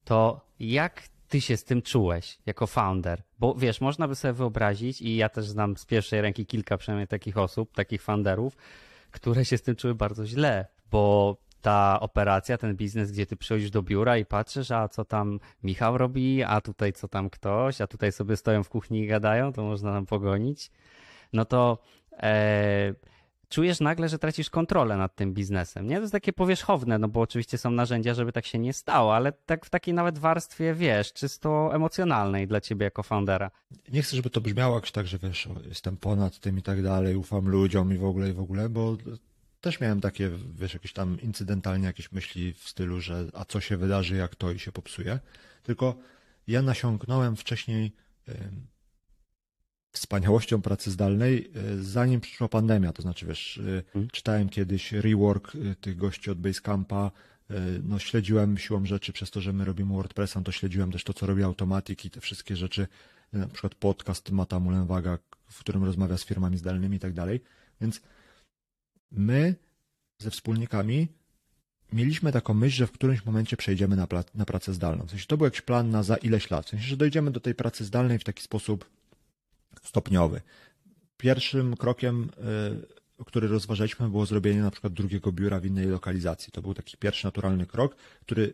[0.04, 3.24] To jak Ty się z tym czułeś jako founder?
[3.40, 7.08] Bo wiesz, można by sobie wyobrazić, i ja też znam z pierwszej ręki kilka przynajmniej
[7.08, 8.58] takich osób, takich founderów,
[9.12, 13.72] które się z tym czuły bardzo źle, bo ta operacja, ten biznes, gdzie ty przychodzisz
[13.72, 17.88] do biura i patrzysz, a co tam Michał robi, a tutaj co tam ktoś, a
[17.88, 20.72] tutaj sobie stoją w kuchni i gadają, to można nam pogonić.
[21.34, 21.78] No to
[22.14, 22.94] e,
[23.50, 25.88] czujesz nagle, że tracisz kontrolę nad tym biznesem.
[25.88, 25.96] Nie?
[25.96, 29.32] To jest takie powierzchowne, no bo oczywiście są narzędzia, żeby tak się nie stało, ale
[29.32, 33.52] tak w takiej nawet warstwie, wiesz, czysto emocjonalnej dla ciebie jako foundera.
[33.92, 37.16] Nie chcę, żeby to brzmiało jakoś tak, że wiesz, jestem ponad tym i tak dalej,
[37.16, 38.98] ufam ludziom i w ogóle i w ogóle, bo
[39.64, 43.78] też miałem takie, wiesz, jakieś tam incydentalnie jakieś myśli w stylu, że a co się
[43.78, 45.20] wydarzy, jak to i się popsuje.
[45.64, 45.96] Tylko
[46.48, 47.92] ja nasiągnąłem wcześniej
[48.30, 48.34] y,
[49.92, 52.94] wspaniałością pracy zdalnej, y, zanim przyszła pandemia.
[52.94, 54.10] To znaczy, wiesz, y, hmm.
[54.12, 57.12] czytałem kiedyś rework y, tych gości od Basecampa,
[57.84, 61.26] no śledziłem siłą rzeczy przez to, że my robimy WordPressa, to śledziłem też to, co
[61.26, 62.88] robi Automatic i te wszystkie rzeczy,
[63.34, 65.18] na przykład podcast Mata Mullenwaga,
[65.50, 67.42] w którym rozmawia z firmami zdalnymi i tak dalej.
[67.82, 68.02] Więc
[69.14, 69.56] my
[70.20, 71.08] ze wspólnikami
[71.94, 75.06] mieliśmy taką myśl, że w którymś momencie przejdziemy na, na pracę zdalną.
[75.06, 76.66] W sensie to był jakiś plan na za ileś lat.
[76.66, 78.90] W sensie, że dojdziemy do tej pracy zdalnej w taki sposób
[79.84, 80.42] stopniowy.
[81.18, 82.30] Pierwszym krokiem,
[83.20, 86.52] y, który rozważaliśmy, było zrobienie na przykład drugiego biura w innej lokalizacji.
[86.52, 88.54] To był taki pierwszy naturalny krok, który,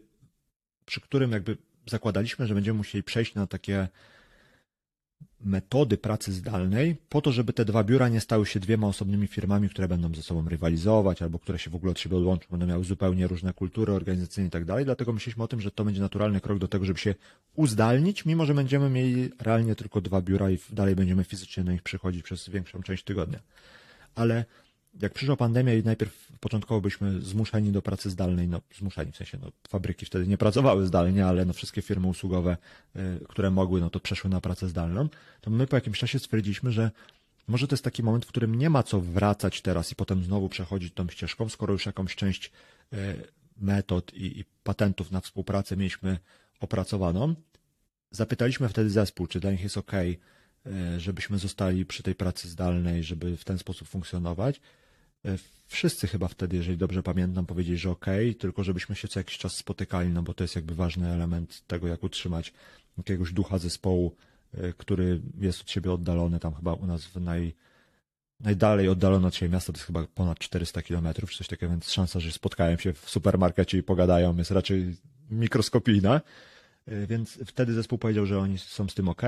[0.86, 3.88] przy którym jakby zakładaliśmy, że będziemy musieli przejść na takie
[5.42, 9.70] metody pracy zdalnej po to, żeby te dwa biura nie stały się dwiema osobnymi firmami,
[9.70, 12.84] które będą ze sobą rywalizować albo które się w ogóle od siebie odłączą, będą miały
[12.84, 14.86] zupełnie różne kultury organizacyjne i tak dalej.
[14.86, 17.16] Dlatego myśleliśmy o tym, że to będzie naturalny krok do tego, żeby się
[17.56, 21.84] uzdalnić, mimo że będziemy mieli realnie tylko dwa biura i dalej będziemy fizycznie na nich
[21.84, 23.40] przychodzić przez większą część tygodnia.
[24.16, 24.46] Ale
[25.02, 29.38] jak przyszła pandemia i najpierw początkowo byliśmy zmuszeni do pracy zdalnej, no zmuszeni w sensie,
[29.42, 32.58] no fabryki wtedy nie pracowały zdalnie, ale no wszystkie firmy usługowe,
[32.96, 33.00] y,
[33.30, 35.10] które mogły, no to przeszły na pracę zdalną,
[35.42, 36.92] to my po jakimś czasie stwierdziliśmy, że
[37.48, 40.50] może to jest taki moment, w którym nie ma co wracać teraz i potem znowu
[40.50, 42.52] przechodzić tą ścieżką, skoro już jakąś część
[42.94, 42.98] y,
[43.58, 46.20] metod i, i patentów na współpracę mieliśmy
[46.60, 47.36] opracowaną.
[48.12, 49.92] Zapytaliśmy wtedy zespół, czy dla nich jest ok,
[50.98, 54.62] żebyśmy zostali przy tej pracy zdalnej, żeby w ten sposób funkcjonować.
[55.26, 58.06] E, wszyscy chyba wtedy, jeżeli dobrze pamiętam, powiedzieli, że ok,
[58.40, 61.88] tylko żebyśmy się co jakiś czas spotykali, no bo to jest jakby ważny element tego,
[61.88, 62.54] jak utrzymać
[62.98, 64.16] jakiegoś ducha zespołu,
[64.54, 67.54] e, który jest od siebie oddalony, tam chyba u nas w naj,
[68.40, 71.92] najdalej oddalone od siebie miasto to jest chyba ponad 400 kilometrów, czy coś takiego, więc
[71.92, 74.96] szansa, że spotkają się w supermarkecie i pogadają jest raczej
[75.32, 76.22] mikroskopijna.
[76.86, 79.22] E, więc wtedy zespół powiedział, że oni są z tym ok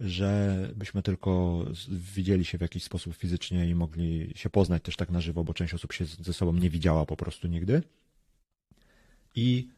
[0.00, 5.10] że byśmy tylko widzieli się w jakiś sposób fizycznie i mogli się poznać też tak
[5.10, 7.82] na żywo, bo część osób się ze sobą nie widziała po prostu nigdy.
[9.34, 9.68] I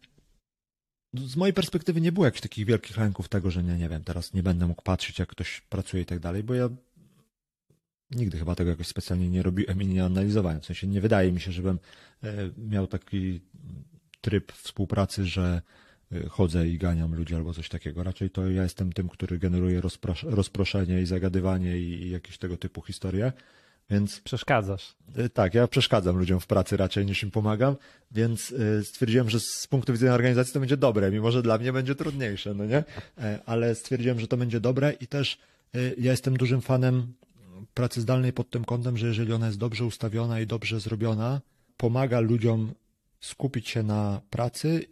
[1.14, 4.34] z mojej perspektywy nie było jakichś takich wielkich lęków tego, że nie, nie wiem, teraz
[4.34, 6.68] nie będę mógł patrzeć, jak ktoś pracuje i tak dalej, bo ja
[8.10, 10.60] nigdy chyba tego jakoś specjalnie nie robiłem i nie analizowałem.
[10.60, 11.78] W sensie nie wydaje mi się, żebym
[12.22, 13.40] e, miał taki
[14.20, 15.62] tryb współpracy, że
[16.30, 18.02] chodzę i ganiam ludzi albo coś takiego.
[18.02, 19.82] Raczej to ja jestem tym, który generuje
[20.22, 23.32] rozproszenie i zagadywanie i jakieś tego typu historie.
[23.90, 24.94] Więc przeszkadzasz.
[25.18, 27.76] Y, tak, ja przeszkadzam ludziom w pracy raczej niż im pomagam,
[28.10, 31.72] więc y, stwierdziłem, że z punktu widzenia organizacji to będzie dobre, mimo że dla mnie
[31.72, 32.84] będzie trudniejsze, no nie?
[33.18, 35.38] E, ale stwierdziłem, że to będzie dobre i też
[35.98, 37.12] ja jestem dużym fanem
[37.74, 41.40] pracy zdalnej pod tym kątem, że jeżeli ona jest dobrze ustawiona i dobrze zrobiona,
[41.76, 42.74] pomaga ludziom
[43.20, 44.84] skupić się na pracy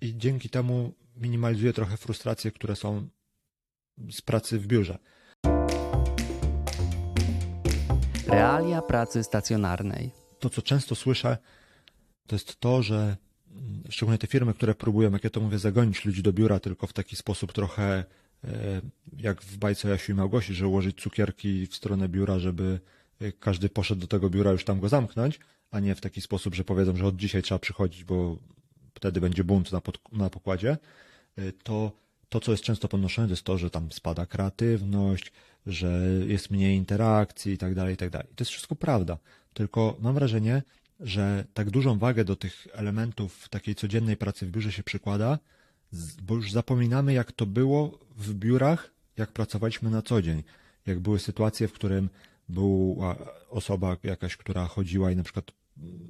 [0.00, 3.08] i dzięki temu minimalizuje trochę frustracje, które są
[4.10, 4.98] z pracy w biurze.
[8.26, 10.10] Realia pracy stacjonarnej.
[10.38, 11.38] To, co często słyszę,
[12.26, 13.16] to jest to, że
[13.50, 16.86] mm, szczególnie te firmy, które próbują, jak ja to mówię, zagonić ludzi do biura, tylko
[16.86, 18.04] w taki sposób trochę
[18.44, 18.80] e,
[19.16, 22.80] jak w bajce Jasiu i Małgosi, że ułożyć cukierki w stronę biura, żeby
[23.20, 26.54] e, każdy poszedł do tego biura już tam go zamknąć, a nie w taki sposób,
[26.54, 28.38] że powiedzą, że od dzisiaj trzeba przychodzić, bo
[28.98, 30.76] wtedy będzie bunt na, pod, na pokładzie,
[31.62, 31.92] to
[32.28, 35.32] to, co jest często podnoszone, to jest to, że tam spada kreatywność,
[35.66, 38.28] że jest mniej interakcji i tak dalej, i tak dalej.
[38.36, 39.18] To jest wszystko prawda.
[39.54, 40.62] Tylko mam wrażenie,
[41.00, 45.38] że tak dużą wagę do tych elementów takiej codziennej pracy w biurze się przykłada,
[46.22, 50.42] bo już zapominamy, jak to było w biurach, jak pracowaliśmy na co dzień.
[50.86, 52.08] Jak były sytuacje, w którym
[52.48, 53.16] była
[53.50, 55.52] osoba jakaś, która chodziła i na przykład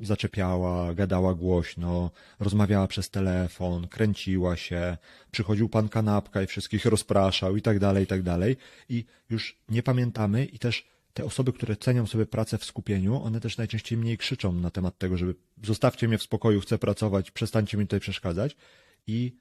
[0.02, 4.96] zaczepiała, gadała głośno, rozmawiała przez telefon, kręciła się,
[5.30, 8.56] przychodził pan kanapka i wszystkich rozpraszał i tak dalej, i tak dalej.
[8.88, 13.40] I już nie pamiętamy i też te osoby, które cenią sobie pracę w skupieniu, one
[13.40, 17.76] też najczęściej mniej krzyczą na temat tego, żeby zostawcie mnie w spokoju, chcę pracować, przestańcie
[17.76, 18.56] mi tutaj przeszkadzać.
[19.06, 19.36] I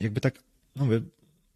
[0.00, 0.42] jakby tak,
[0.76, 1.00] no mówię,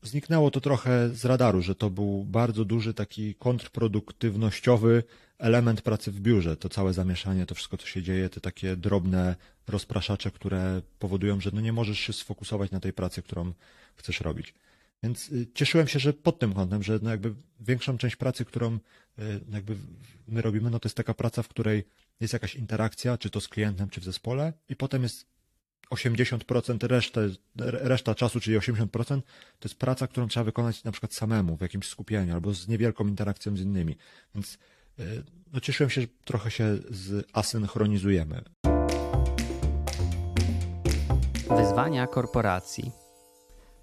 [0.04, 5.02] zniknęło to trochę z radaru, że to był bardzo duży taki kontrproduktywnościowy
[5.38, 6.56] element pracy w biurze.
[6.56, 9.36] To całe zamieszanie, to wszystko, co się dzieje, te takie drobne
[9.68, 13.52] rozpraszacze, które powodują, że no nie możesz się sfokusować na tej pracy, którą
[13.96, 14.54] chcesz robić.
[15.02, 18.74] Więc y, cieszyłem się, że pod tym kątem, że no jakby większą część pracy, którą
[18.74, 18.80] y,
[19.52, 19.76] jakby
[20.28, 21.84] my robimy, no to jest taka praca, w której
[22.20, 25.26] jest jakaś interakcja, czy to z klientem, czy w zespole, i potem jest
[25.90, 28.86] 80%, resztę, reszta czasu, czyli 80%,
[29.58, 33.06] to jest praca, którą trzeba wykonać na przykład samemu, w jakimś skupieniu, albo z niewielką
[33.06, 33.96] interakcją z innymi.
[34.34, 34.58] Więc
[34.98, 36.78] y, no, cieszyłem się, że trochę się
[37.34, 38.42] zasynchronizujemy.
[41.56, 43.04] Wyzwania korporacji.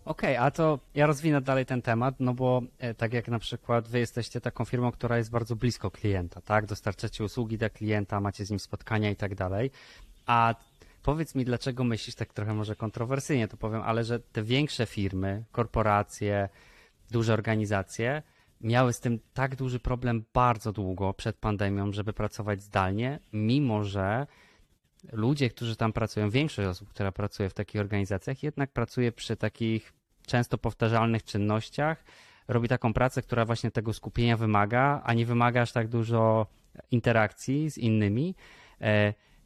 [0.06, 3.40] Okej, okay, a to ja rozwinę dalej ten temat, no bo e, tak jak na
[3.40, 6.66] przykład wy jesteście taką firmą, która jest bardzo blisko klienta, tak?
[6.66, 9.72] Dostarczacie usługi dla klienta, macie z nim spotkania i tak dalej.
[10.26, 10.56] A
[11.04, 15.44] powiedz mi, dlaczego myślisz tak trochę może kontrowersyjnie, to powiem, ale że te większe firmy,
[15.52, 16.50] korporacje,
[17.12, 18.24] duże organizacje
[18.62, 24.28] miały z tym tak duży problem bardzo długo przed pandemią, żeby pracować zdalnie, mimo że
[25.12, 29.94] ludzie, którzy tam pracują, większość osób, która pracuje w takich organizacjach, jednak pracuje przy takich
[30.28, 32.04] często powtarzalnych czynnościach,
[32.48, 36.48] robi taką pracę, która właśnie tego skupienia wymaga, a nie wymaga aż tak dużo
[36.92, 38.36] interakcji z innymi.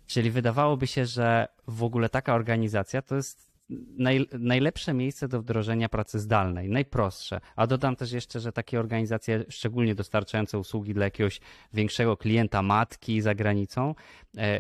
[0.07, 3.55] Czyli wydawałoby się, że w ogóle taka organizacja to jest
[3.97, 7.39] naj, najlepsze miejsce do wdrożenia pracy zdalnej, najprostsze.
[7.55, 11.39] A dodam też jeszcze, że takie organizacje, szczególnie dostarczające usługi dla jakiegoś
[11.73, 13.95] większego klienta, matki za granicą,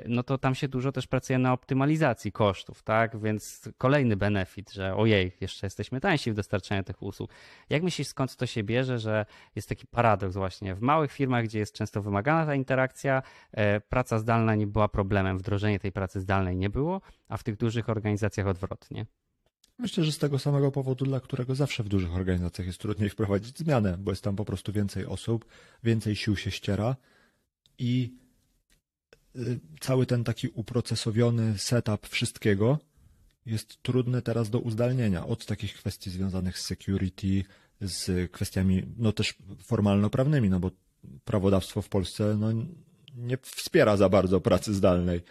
[0.07, 3.19] no to tam się dużo też pracuje na optymalizacji kosztów, tak?
[3.21, 7.31] Więc kolejny benefit, że ojej, jeszcze jesteśmy tańsi w dostarczaniu tych usług.
[7.69, 10.75] Jak myślisz, skąd to się bierze, że jest taki paradoks właśnie?
[10.75, 15.37] W małych firmach, gdzie jest często wymagana ta interakcja, e, praca zdalna nie była problemem,
[15.37, 19.05] wdrożenie tej pracy zdalnej nie było, a w tych dużych organizacjach odwrotnie.
[19.77, 23.57] Myślę, że z tego samego powodu, dla którego zawsze w dużych organizacjach jest trudniej wprowadzić
[23.57, 25.45] zmianę, bo jest tam po prostu więcej osób,
[25.83, 26.95] więcej sił się ściera
[27.79, 28.24] i
[29.79, 32.79] cały ten taki uprocesowiony setup wszystkiego
[33.45, 35.25] jest trudny teraz do uzdalnienia.
[35.25, 37.43] Od takich kwestii związanych z security,
[37.81, 40.71] z kwestiami no też formalno-prawnymi, no bo
[41.25, 42.47] prawodawstwo w Polsce no,
[43.15, 45.21] nie wspiera za bardzo pracy zdalnej.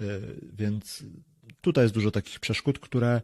[0.00, 0.20] Y,
[0.52, 1.04] więc
[1.60, 3.20] tutaj jest dużo takich przeszkód, które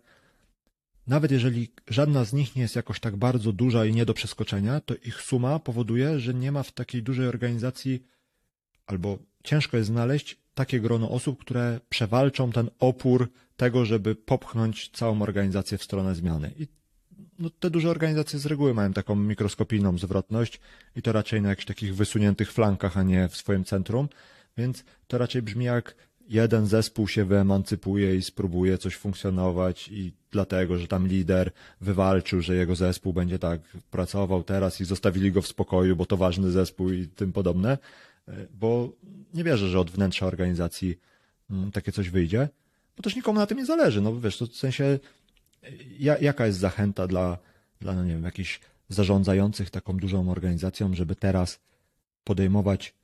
[1.07, 4.81] nawet jeżeli żadna z nich nie jest jakoś tak bardzo duża i nie do przeskoczenia,
[4.81, 8.03] to ich suma powoduje, że nie ma w takiej dużej organizacji
[8.91, 15.23] albo ciężko jest znaleźć takie grono osób, które przewalczą ten opór tego, żeby popchnąć całą
[15.23, 16.51] organizację w stronę zmiany.
[16.59, 16.67] I
[17.39, 20.61] no, te duże organizacje z reguły mają taką mikroskopijną zwrotność
[20.97, 24.09] i to raczej na jakichś takich wysuniętych flankach, a nie w swoim centrum,
[24.57, 25.95] więc to raczej brzmi jak
[26.29, 31.51] jeden zespół się wyemancypuje i spróbuje coś funkcjonować i dlatego, że tam lider
[31.81, 36.17] wywalczył, że jego zespół będzie tak pracował teraz i zostawili go w spokoju, bo to
[36.17, 37.79] ważny zespół i tym podobne,
[38.55, 38.93] bo
[39.35, 40.99] nie wierzę, że od wnętrza organizacji
[41.51, 42.49] mm, takie coś wyjdzie,
[42.97, 44.99] bo też nikomu na tym nie zależy, no wiesz, to w sensie
[46.21, 47.39] jaka jest zachęta dla,
[47.81, 51.61] dla no nie wiem, jakichś zarządzających taką dużą organizacją, żeby teraz
[52.25, 52.95] podejmować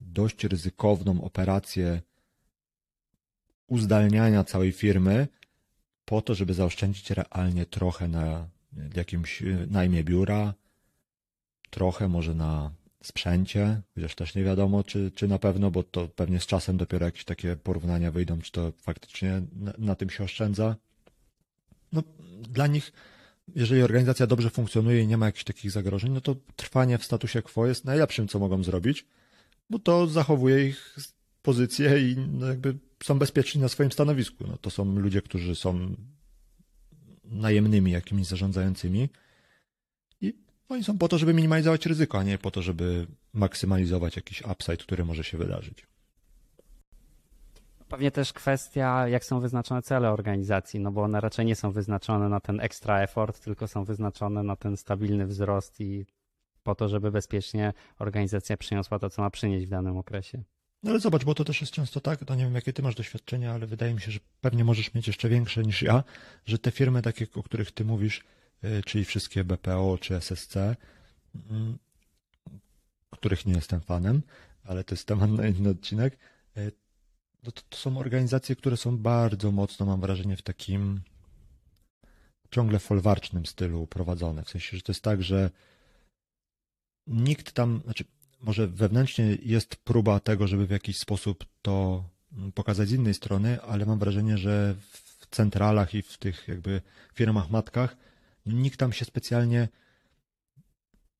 [0.00, 2.00] dość ryzykowną operację
[3.66, 5.28] uzdalniania całej firmy
[6.04, 8.48] po to, żeby zaoszczędzić realnie trochę na
[8.94, 10.54] jakimś y, najmie biura,
[11.70, 12.70] trochę może na
[13.02, 17.06] sprzęcie, chociaż też nie wiadomo, czy, czy na pewno, bo to pewnie z czasem dopiero
[17.06, 20.76] jakieś takie porównania wyjdą, czy to faktycznie na, na tym się oszczędza.
[21.92, 22.02] No,
[22.42, 22.92] dla nich,
[23.54, 27.42] jeżeli organizacja dobrze funkcjonuje i nie ma jakichś takich zagrożeń, no to trwanie w statusie
[27.42, 29.06] quo jest najlepszym, co mogą zrobić,
[29.70, 30.96] bo to zachowuje ich
[31.42, 34.44] pozycję i no jakby są bezpieczni na swoim stanowisku.
[34.46, 35.96] No, to są ludzie, którzy są
[37.24, 39.08] najemnymi jakimiś zarządzającymi.
[40.70, 44.76] Oni są po to, żeby minimalizować ryzyko, a nie po to, żeby maksymalizować jakiś upside,
[44.76, 45.86] który może się wydarzyć.
[47.88, 52.28] Pewnie też kwestia, jak są wyznaczone cele organizacji, no bo one raczej nie są wyznaczone
[52.28, 56.06] na ten extra effort, tylko są wyznaczone na ten stabilny wzrost i
[56.62, 60.42] po to, żeby bezpiecznie organizacja przyniosła to, co ma przynieść w danym okresie.
[60.82, 62.94] No ale zobacz, bo to też jest często tak, to nie wiem jakie ty masz
[62.94, 66.04] doświadczenia, ale wydaje mi się, że pewnie możesz mieć jeszcze większe niż ja,
[66.46, 68.24] że te firmy takie, o których ty mówisz,
[68.86, 70.56] czyli wszystkie BPO czy SSC,
[71.50, 71.78] mm,
[73.10, 74.22] których nie jestem fanem,
[74.64, 76.18] ale to jest temat na inny odcinek,
[76.56, 76.72] y,
[77.42, 81.00] to, to są organizacje, które są bardzo mocno, mam wrażenie, w takim
[82.50, 84.42] ciągle folwarcznym stylu prowadzone.
[84.42, 85.50] W sensie, że to jest tak, że
[87.06, 88.04] nikt tam, znaczy
[88.40, 92.04] może wewnętrznie jest próba tego, żeby w jakiś sposób to
[92.54, 94.74] pokazać z innej strony, ale mam wrażenie, że
[95.20, 96.82] w centralach i w tych jakby
[97.14, 97.96] firmach matkach
[98.46, 99.68] nikt tam się specjalnie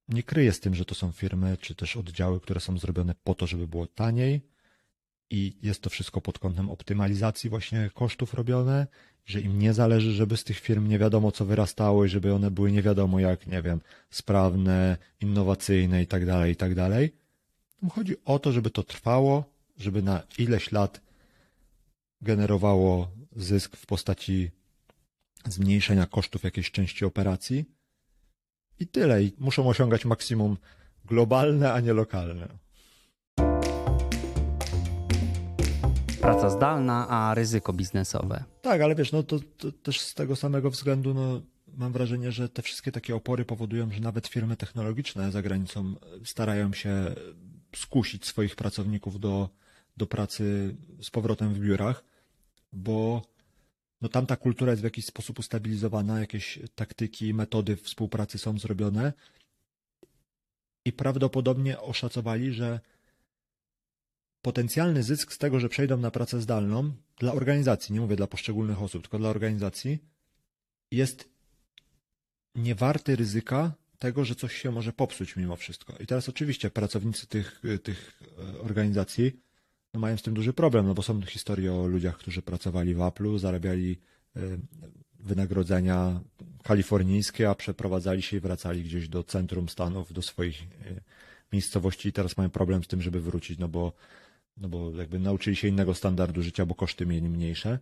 [0.09, 3.35] nie kryje z tym, że to są firmy czy też oddziały, które są zrobione po
[3.35, 4.41] to, żeby było taniej
[5.31, 8.87] i jest to wszystko pod kątem optymalizacji właśnie kosztów robione,
[9.25, 12.51] że im nie zależy, żeby z tych firm nie wiadomo co wyrastało i żeby one
[12.51, 13.81] były nie wiadomo jak, nie wiem,
[14.11, 17.13] sprawne, innowacyjne i tak dalej, i tak dalej.
[17.91, 19.45] Chodzi o to, żeby to trwało,
[19.77, 21.01] żeby na ileś lat
[22.23, 24.51] generowało zysk w postaci
[25.49, 27.65] zmniejszenia kosztów jakiejś części operacji
[28.81, 29.23] i tyle.
[29.23, 30.57] I muszą osiągać maksimum
[31.05, 32.49] globalne, a nie lokalne.
[36.21, 38.45] Praca zdalna, a ryzyko biznesowe.
[38.63, 41.43] Tak, ale wiesz, no to, to też z tego samego względu, no
[41.77, 46.73] mam wrażenie, że te wszystkie takie opory powodują, że nawet firmy technologiczne za granicą starają
[46.73, 47.15] się
[47.77, 49.49] skusić swoich pracowników do,
[49.97, 52.05] do pracy z powrotem w biurach,
[52.73, 53.23] bo
[54.01, 59.13] no tam ta kultura jest w jakiś sposób ustabilizowana, jakieś taktyki, metody współpracy są zrobione
[60.85, 62.81] i prawdopodobnie oszacowali, że
[64.43, 68.83] potencjalny zysk z tego, że przejdą na pracę zdalną dla organizacji, nie mówię dla poszczególnych
[68.83, 69.99] osób, tylko dla organizacji,
[70.91, 71.29] jest
[72.55, 75.95] niewarty ryzyka tego, że coś się może popsuć mimo wszystko.
[76.01, 79.41] I teraz oczywiście pracownicy tych, tych e, organizacji
[79.95, 83.39] mają z tym duży problem, no bo są historie o ludziach, którzy pracowali w Apple'u,
[83.39, 83.99] zarabiali
[84.37, 84.41] e,
[85.21, 86.21] wynagrodzenia
[86.63, 91.01] kalifornijskie, a przeprowadzali się i wracali gdzieś do centrum Stanów, do swoich e,
[91.53, 93.93] miejscowości i teraz mają problem z tym, żeby wrócić, no bo
[94.57, 97.79] no bo jakby nauczyli się innego standardu życia, bo koszty mieli mniejsze.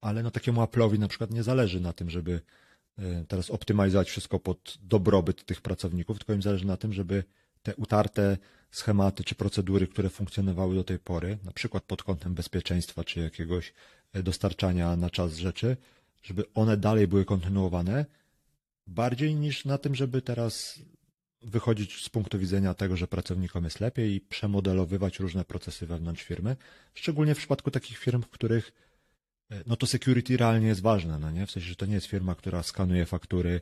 [0.00, 2.40] Ale no takiemu Apple'owi na przykład nie zależy na tym, żeby
[2.98, 7.24] e, teraz optymalizować wszystko pod dobrobyt tych pracowników, tylko im zależy na tym, żeby
[7.62, 8.38] te utarte
[8.70, 13.72] schematy czy procedury, które funkcjonowały do tej pory, na przykład pod kątem bezpieczeństwa czy jakiegoś
[14.12, 15.76] e, dostarczania na czas rzeczy,
[16.22, 18.06] żeby one dalej były kontynuowane,
[18.86, 20.78] bardziej niż na tym, żeby teraz
[21.42, 26.56] wychodzić z punktu widzenia tego, że pracownikom jest lepiej i przemodelowywać różne procesy wewnątrz firmy,
[26.94, 28.72] szczególnie w przypadku takich firm, w których
[29.50, 31.46] e, no to security realnie jest ważne, no nie?
[31.46, 33.60] W sensie, że to nie jest firma, która skanuje faktury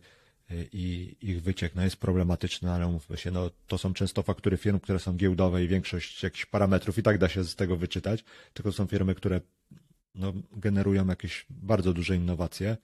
[0.73, 4.81] i ich wyciek no jest problematyczny, ale mówmy się, no to są często faktury firm,
[4.81, 8.73] które są giełdowe i większość jakichś parametrów i tak da się z tego wyczytać, tylko
[8.73, 9.41] są firmy, które
[10.15, 12.77] no, generują jakieś bardzo duże innowacje,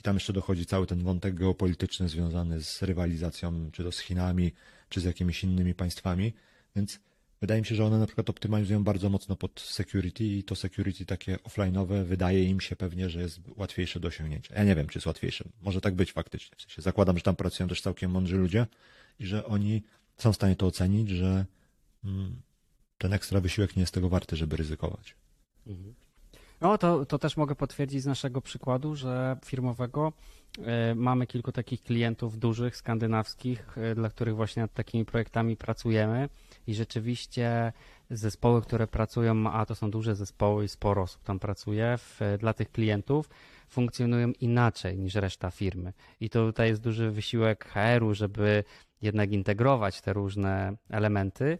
[0.00, 4.52] i tam jeszcze dochodzi cały ten wątek geopolityczny związany z rywalizacją, czy to z Chinami,
[4.88, 6.32] czy z jakimiś innymi państwami.
[6.76, 7.00] Więc
[7.42, 11.06] wydaje mi się, że one na przykład optymalizują bardzo mocno pod security i to security
[11.06, 14.54] takie offline'owe wydaje im się pewnie, że jest łatwiejsze do osiągnięcia.
[14.54, 15.44] Ja nie wiem, czy jest łatwiejsze.
[15.62, 16.56] Może tak być faktycznie.
[16.56, 18.66] W sensie zakładam, że tam pracują też całkiem mądrzy ludzie
[19.18, 19.82] i że oni
[20.16, 21.44] są w stanie to ocenić, że
[22.04, 22.42] mm,
[22.98, 25.14] ten ekstra wysiłek nie jest tego warty, żeby ryzykować.
[25.66, 25.94] Mhm.
[26.60, 30.12] No to, to też mogę potwierdzić z naszego przykładu, że firmowego
[30.58, 36.28] e, mamy kilku takich klientów dużych, skandynawskich, e, dla których właśnie nad takimi projektami pracujemy
[36.66, 37.72] i rzeczywiście
[38.10, 42.52] zespoły, które pracują, a to są duże zespoły i sporo osób tam pracuje, w, dla
[42.52, 43.28] tych klientów
[43.68, 45.92] funkcjonują inaczej niż reszta firmy.
[46.20, 48.64] I to tutaj jest duży wysiłek HR-u, żeby
[49.02, 51.58] jednak integrować te różne elementy.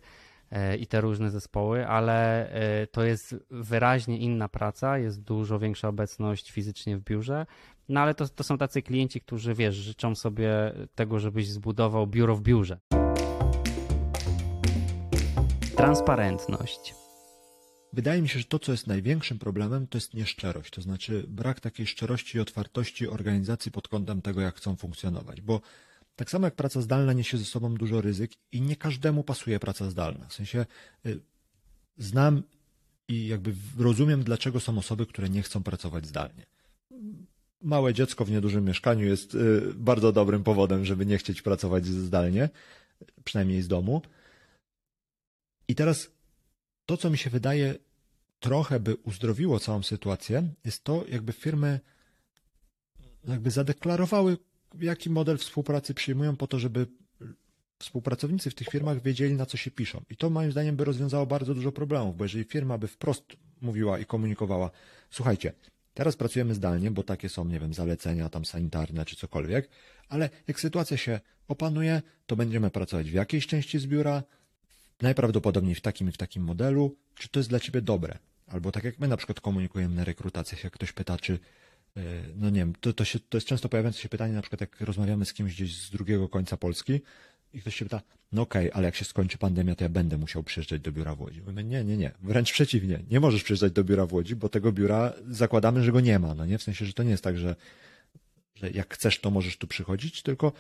[0.53, 5.89] E, i te różne zespoły, ale e, to jest wyraźnie inna praca, jest dużo większa
[5.89, 7.47] obecność fizycznie w biurze.
[7.89, 10.51] No ale to, to są tacy klienci, którzy wiesz, życzą sobie
[10.95, 13.02] tego, żebyś zbudował biuro w biurze.
[15.83, 16.95] Transparentność.
[17.93, 21.61] Wydaje mi się, że to, co jest największym problemem, to jest nieszczerość, to znaczy brak
[21.61, 25.61] takiej szczerości i otwartości organizacji pod kątem tego, jak chcą funkcjonować, bo
[26.17, 29.91] tak samo jak praca zdalna niesie ze sobą dużo ryzyk i nie każdemu pasuje praca
[29.91, 30.29] zdalna.
[30.29, 30.67] W sensie
[31.07, 31.21] y,
[31.99, 32.43] znam
[33.09, 36.47] i jakby rozumiem, dlaczego są osoby, które nie chcą pracować zdalnie.
[37.63, 42.49] małe dziecko w niedużym mieszkaniu jest y, bardzo dobrym powodem, żeby nie chcieć pracować zdalnie,
[43.25, 44.03] przynajmniej z domu.
[45.69, 46.11] I teraz
[46.87, 47.75] to, co mi się wydaje
[48.41, 51.81] trochę by uzdrowiło całą sytuację, jest to, jakby firmy
[53.29, 54.37] jakby zadeklarowały,
[54.81, 56.87] jaki model współpracy przyjmują po to, żeby
[57.79, 60.03] współpracownicy w tych firmach wiedzieli, na co się piszą.
[60.11, 63.25] I to moim zdaniem by rozwiązało bardzo dużo problemów, bo jeżeli firma by wprost
[63.61, 64.71] mówiła i komunikowała,
[65.11, 65.53] słuchajcie,
[65.95, 69.69] teraz pracujemy zdalnie, bo takie są, nie wiem, zalecenia tam sanitarne czy cokolwiek,
[70.09, 74.23] ale jak sytuacja się opanuje, to będziemy pracować w jakiejś części z biura,
[75.03, 78.19] najprawdopodobniej w takim i w takim modelu, czy to jest dla ciebie dobre.
[78.47, 81.39] Albo tak jak my na przykład komunikujemy na rekrutacjach, jak ktoś pyta, czy
[81.97, 82.01] e,
[82.37, 84.81] no nie wiem, to, to, się, to jest często pojawiające się pytanie, na przykład jak
[84.81, 87.01] rozmawiamy z kimś gdzieś z drugiego końca Polski
[87.55, 90.19] i ktoś się pyta, no okej, okay, ale jak się skończy pandemia, to ja będę
[90.19, 91.41] musiał przyjeżdżać do biura w Łodzi.
[91.41, 94.73] Mówimy, nie, nie, nie, wręcz przeciwnie, nie możesz przyjeżdżać do biura w Łodzi, bo tego
[94.73, 96.59] biura zakładamy, że go nie ma, no nie?
[96.59, 97.57] W sensie, że to nie jest tak, że,
[98.55, 100.53] że jak chcesz, to możesz tu przychodzić, tylko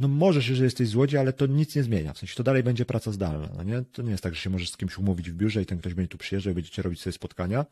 [0.00, 2.12] no możesz, jeżeli jesteś z Łodzi, ale to nic nie zmienia.
[2.12, 3.48] W sensie to dalej będzie praca zdalna.
[3.56, 3.82] No nie?
[3.92, 5.94] To nie jest tak, że się możesz z kimś umówić w biurze i ten ktoś
[5.94, 7.66] będzie tu przyjeżdżał i będziecie robić sobie spotkania.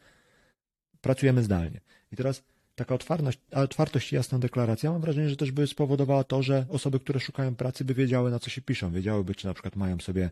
[1.01, 1.81] Pracujemy zdalnie.
[2.13, 2.43] I teraz
[2.75, 7.01] taka otwartość, otwartość i jasna deklaracja, mam wrażenie, że też by spowodowała to, że osoby,
[7.01, 8.93] które szukają pracy, by wiedziały, na co się piszą.
[8.93, 10.31] Wiedziałyby, czy na przykład mają sobie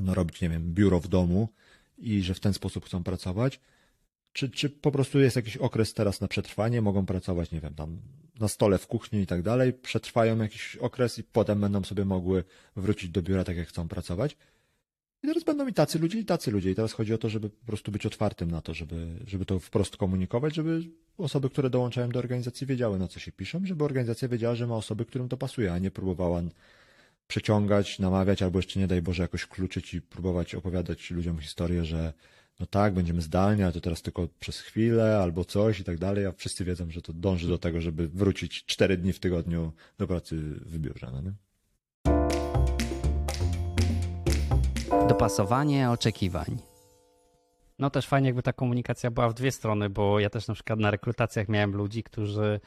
[0.00, 1.48] no, robić, nie wiem, biuro w domu
[1.98, 3.60] i że w ten sposób chcą pracować,
[4.32, 7.98] czy, czy po prostu jest jakiś okres teraz na przetrwanie, mogą pracować, nie wiem, tam
[8.40, 12.44] na stole w kuchni i tak dalej, przetrwają jakiś okres i potem będą sobie mogły
[12.76, 14.36] wrócić do biura tak, jak chcą pracować.
[15.22, 16.70] I teraz będą i tacy ludzie, i tacy ludzie.
[16.70, 19.58] I teraz chodzi o to, żeby po prostu być otwartym na to, żeby, żeby to
[19.58, 20.80] wprost komunikować, żeby
[21.18, 24.76] osoby, które dołączają do organizacji, wiedziały, na co się piszą, żeby organizacja wiedziała, że ma
[24.76, 26.42] osoby, którym to pasuje, a nie próbowała
[27.28, 32.12] przeciągać, namawiać, albo jeszcze nie daj Boże jakoś kluczyć i próbować opowiadać ludziom historię, że
[32.60, 36.26] no tak, będziemy zdalnie, ale to teraz tylko przez chwilę albo coś i tak dalej,
[36.26, 40.06] a wszyscy wiedzą, że to dąży do tego, żeby wrócić cztery dni w tygodniu do
[40.06, 40.36] pracy
[40.66, 41.10] w biurze.
[41.12, 41.32] No nie?
[45.08, 46.56] Dopasowanie oczekiwań.
[47.78, 50.78] No też fajnie, jakby ta komunikacja była w dwie strony, bo ja też na przykład
[50.78, 52.60] na rekrutacjach miałem ludzi, którzy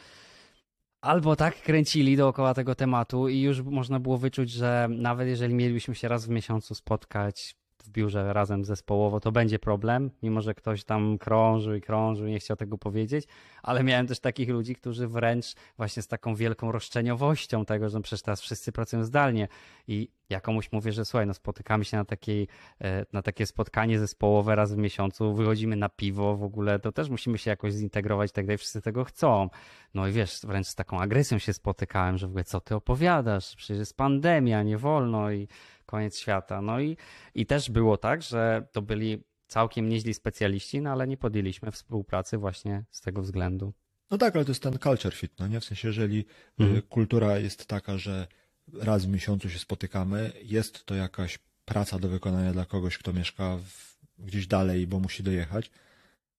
[1.02, 5.96] albo tak kręcili dookoła tego tematu i już można było wyczuć, że nawet jeżeli mielibyśmy
[5.96, 10.84] się raz w miesiącu spotkać, w biurze razem zespołowo, to będzie problem, mimo że ktoś
[10.84, 13.28] tam krążył i krążył i nie chciał tego powiedzieć,
[13.64, 15.46] ale miałem też takich ludzi, którzy wręcz
[15.78, 19.48] właśnie z taką wielką roszczeniowością tego, że przecież teraz wszyscy pracują zdalnie
[19.88, 22.48] i ja komuś mówię, że słuchaj, no spotykamy się na, takiej,
[22.82, 27.10] e, na takie spotkanie zespołowe raz w miesiącu, wychodzimy na piwo w ogóle, to też
[27.10, 29.50] musimy się jakoś zintegrować i tak dalej, wszyscy tego chcą.
[29.94, 33.56] No i wiesz, wręcz z taką agresją się spotykałem, że w ogóle co ty opowiadasz,
[33.56, 35.48] przecież jest pandemia, nie wolno i
[35.90, 36.62] koniec świata.
[36.62, 36.98] No i,
[37.36, 42.38] i też było tak, że to byli całkiem nieźli specjaliści, no ale nie podjęliśmy współpracy
[42.38, 43.74] właśnie z tego względu.
[44.12, 45.60] No tak, ale to jest ten culture fit, no nie?
[45.60, 46.82] W sensie, jeżeli y, mhm.
[46.82, 48.28] kultura jest taka, że
[48.74, 53.58] raz w miesiącu się spotykamy, jest to jakaś praca do wykonania dla kogoś, kto mieszka
[53.58, 55.72] w, gdzieś dalej, bo musi dojechać,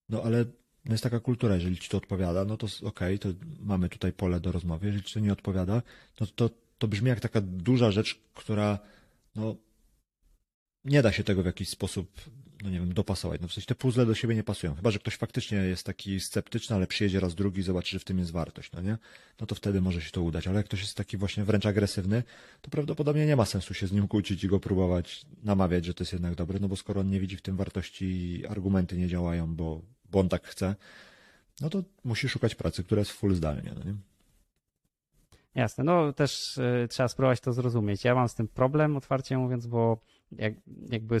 [0.09, 0.45] no ale
[0.85, 4.13] no jest taka kultura, jeżeli ci to odpowiada, no to okej, okay, to mamy tutaj
[4.13, 5.81] pole do rozmowy, jeżeli ci to nie odpowiada,
[6.19, 8.79] no to, to brzmi jak taka duża rzecz, która
[9.35, 9.55] no,
[10.85, 12.21] nie da się tego w jakiś sposób,
[12.63, 13.41] no nie wiem, dopasować.
[13.41, 14.75] No w sensie te puzzle do siebie nie pasują.
[14.75, 18.03] Chyba, że ktoś faktycznie jest taki sceptyczny, ale przyjedzie raz drugi i zobaczy, że w
[18.03, 18.97] tym jest wartość, no nie?
[19.39, 20.47] No to wtedy może się to udać.
[20.47, 22.23] Ale jak ktoś jest taki właśnie wręcz agresywny,
[22.61, 26.03] to prawdopodobnie nie ma sensu się z nim kłócić i go próbować namawiać, że to
[26.03, 29.07] jest jednak dobre, no bo skoro on nie widzi w tym wartości i argumenty nie
[29.07, 30.75] działają, bo, bo on tak chce,
[31.61, 33.95] no to musi szukać pracy, która jest full zdalnie, no nie?
[35.55, 38.03] Jasne, no też y, trzeba spróbować to zrozumieć.
[38.03, 39.97] Ja mam z tym problem, otwarcie mówiąc, bo
[40.31, 40.53] jak,
[40.89, 41.17] jakby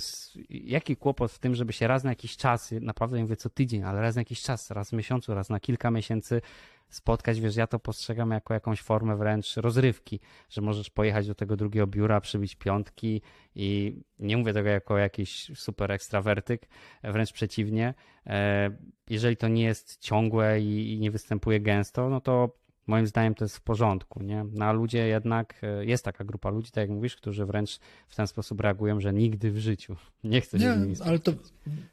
[0.49, 3.83] jaki kłopot w tym, żeby się raz na jakiś czas, naprawdę nie mówię co tydzień,
[3.83, 6.41] ale raz na jakiś czas, raz w miesiącu, raz na kilka miesięcy
[6.89, 10.19] spotkać, wiesz, ja to postrzegam jako jakąś formę wręcz rozrywki,
[10.49, 13.21] że możesz pojechać do tego drugiego biura, przybić piątki
[13.55, 16.67] i nie mówię tego jako jakiś super ekstrawertyk,
[17.03, 17.93] wręcz przeciwnie.
[18.27, 18.71] E,
[19.09, 22.60] jeżeli to nie jest ciągłe i nie występuje gęsto, no to
[22.91, 24.45] moim zdaniem to jest w porządku, nie?
[24.53, 28.15] No a ludzie jednak, e, jest taka grupa ludzi, tak jak mówisz, którzy wręcz w
[28.15, 31.33] ten sposób reagują, że nigdy w życiu nie chcę się Nie, ale to,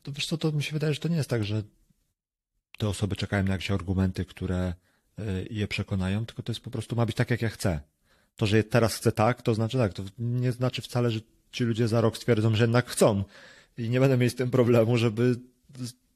[0.02, 1.62] to wiesz co, to mi się wydaje, że to nie jest tak, że
[2.78, 4.74] te osoby czekają na jakieś argumenty, które e,
[5.50, 7.80] je przekonają, tylko to jest po prostu, ma być tak, jak ja chcę.
[8.36, 9.92] To, że teraz chcę tak, to znaczy tak.
[9.92, 11.20] To nie znaczy wcale, że
[11.52, 13.24] ci ludzie za rok stwierdzą, że jednak chcą.
[13.78, 15.36] I nie będę mieć z tym problemu, żeby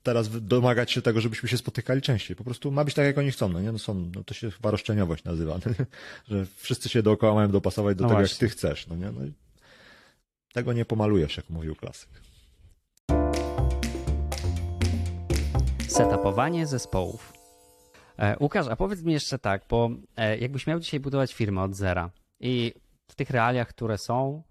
[0.02, 2.36] teraz domagać się tego, żebyśmy się spotykali częściej.
[2.36, 3.48] Po prostu ma być tak, jak oni chcą.
[3.48, 3.72] No, nie?
[3.72, 5.58] No są, no to się chyba roszczeniowość nazywa,
[6.30, 8.34] że wszyscy się dookoła mają dopasować do no tego, właśnie.
[8.34, 8.86] jak ty chcesz.
[8.86, 9.12] No, nie?
[9.12, 9.20] No
[10.52, 12.08] tego nie pomalujesz, jak mówił klasyk.
[15.88, 17.32] Setupowanie zespołów.
[18.18, 21.74] E, Łukasz, a powiedz mi jeszcze tak, bo e, jakbyś miał dzisiaj budować firmę od
[21.74, 22.74] zera i
[23.08, 24.42] w tych realiach, które są,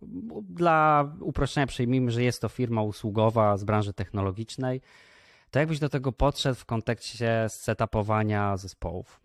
[0.50, 4.82] dla uproszczenia przyjmijmy, że jest to firma usługowa z branży technologicznej,
[5.52, 9.22] to jakbyś do tego podszedł w kontekście setupowania zespołów?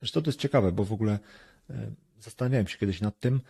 [0.00, 1.18] Zresztą to jest ciekawe, bo w ogóle
[1.70, 1.90] e,
[2.20, 3.40] zastanawiałem się kiedyś nad tym,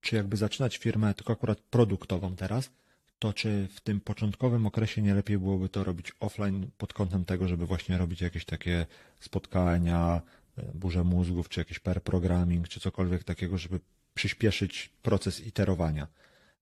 [0.00, 2.70] czy jakby zaczynać firmę tylko akurat produktową teraz,
[3.18, 7.48] to czy w tym początkowym okresie nie lepiej byłoby to robić offline pod kątem tego,
[7.48, 8.86] żeby właśnie robić jakieś takie
[9.20, 10.22] spotkania,
[10.58, 13.80] e, burze mózgów, czy jakiś pair programming, czy cokolwiek takiego, żeby
[14.14, 16.06] przyspieszyć proces iterowania.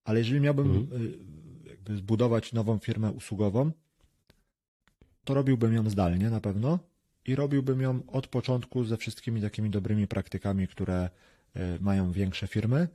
[0.04, 1.02] Ale jeżeli miałbym Mhm.
[1.02, 3.72] e, jakby zbudować nową firmę usługową,
[5.24, 6.78] to robiłbym ją zdalnie na pewno
[7.26, 11.10] i robiłbym ją od początku ze wszystkimi takimi dobrymi praktykami, które
[11.54, 12.88] e, mają większe firmy.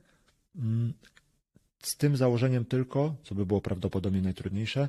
[0.56, 0.92] Mm,
[1.82, 4.88] Z tym założeniem tylko, co by było prawdopodobnie najtrudniejsze,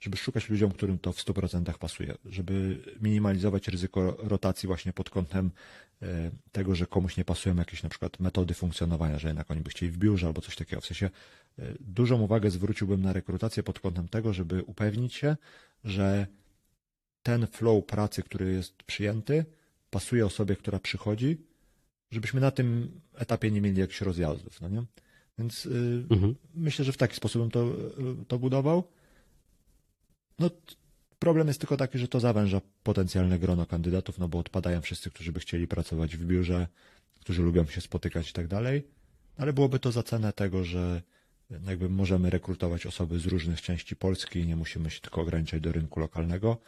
[0.00, 5.50] żeby szukać ludziom, którym to w 100% pasuje, żeby minimalizować ryzyko rotacji właśnie pod kątem
[6.02, 9.70] e, tego, że komuś nie pasują jakieś na przykład metody funkcjonowania, że jednak oni by
[9.70, 10.80] chcieli w biurze albo coś takiego.
[10.80, 11.10] W sensie
[11.58, 15.36] e, dużą uwagę zwróciłbym na rekrutację pod kątem tego, żeby upewnić się,
[15.84, 16.26] że
[17.26, 19.44] ten flow pracy, który jest przyjęty,
[19.90, 21.36] pasuje osobie, która przychodzi,
[22.10, 24.82] żebyśmy na tym etapie nie mieli jakichś rozjazdów, no nie?
[25.38, 26.34] Więc y, Mhm.
[26.54, 27.66] myślę, że w taki sposób bym to,
[28.22, 28.88] y, to budował.
[30.38, 30.50] No,
[31.18, 35.32] problem jest tylko taki, że to zawęża potencjalne grono kandydatów, no bo odpadają wszyscy, którzy
[35.32, 36.66] by chcieli pracować w biurze,
[37.20, 38.86] którzy lubią się spotykać i tak dalej.
[39.36, 41.02] Ale byłoby to za cenę tego, że
[41.66, 45.72] jakby możemy rekrutować osoby z różnych części Polski i nie musimy się tylko ograniczać do
[45.72, 46.58] rynku lokalnego.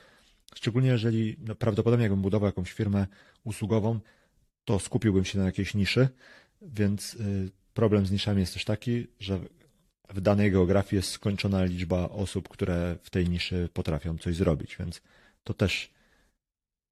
[0.54, 3.06] Szczególnie jeżeli no, prawdopodobnie jakbym budował jakąś firmę
[3.44, 4.00] usługową,
[4.64, 6.08] to skupiłbym się na jakiejś niszy,
[6.62, 9.40] więc y, problem z niszami jest też taki, że
[10.08, 15.02] w danej geografii jest skończona liczba osób, które w tej niszy potrafią coś zrobić, więc
[15.44, 15.90] to też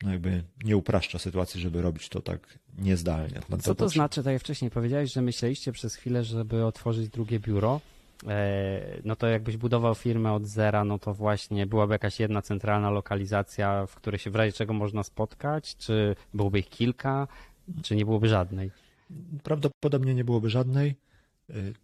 [0.03, 3.41] no jakby nie upraszcza sytuacji, żeby robić to tak niezdalnie.
[3.49, 7.41] Na Co to znaczy, tak jak wcześniej powiedziałeś, że myśleliście przez chwilę, żeby otworzyć drugie
[7.41, 7.81] biuro?
[8.29, 12.91] E, No to jakbyś budował firmę od zera, no to właśnie byłaby jakaś jedna centralna
[12.91, 15.77] lokalizacja, w której się w razie czego można spotkać?
[15.77, 17.29] Czy byłoby ich kilka?
[17.83, 18.71] Czy nie byłoby żadnej?
[19.43, 20.97] Prawdopodobnie nie byłoby żadnej.
[21.51, 21.75] Y,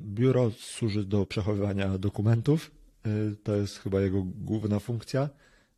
[0.00, 2.70] Biuro służy do przechowywania dokumentów.
[3.06, 5.28] Y, To jest chyba jego główna funkcja.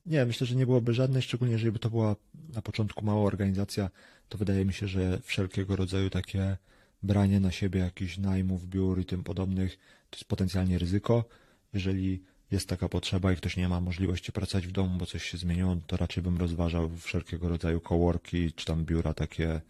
[0.06, 2.16] Nie, myślę, że nie byłoby żadnej, szczególnie jeżeli by to była
[2.54, 3.90] na początku mała organizacja,
[4.28, 6.56] to wydaje mi się, że wszelkiego rodzaju takie
[7.02, 9.78] branie na siebie jakichś najmów, biur i tym podobnych
[10.10, 11.24] to jest potencjalnie ryzyko.
[11.72, 15.38] Jeżeli jest taka potrzeba i ktoś nie ma możliwości pracować w domu, bo coś się
[15.38, 19.60] zmieniło, to raczej bym rozważał wszelkiego rodzaju coworki, czy tam biura takie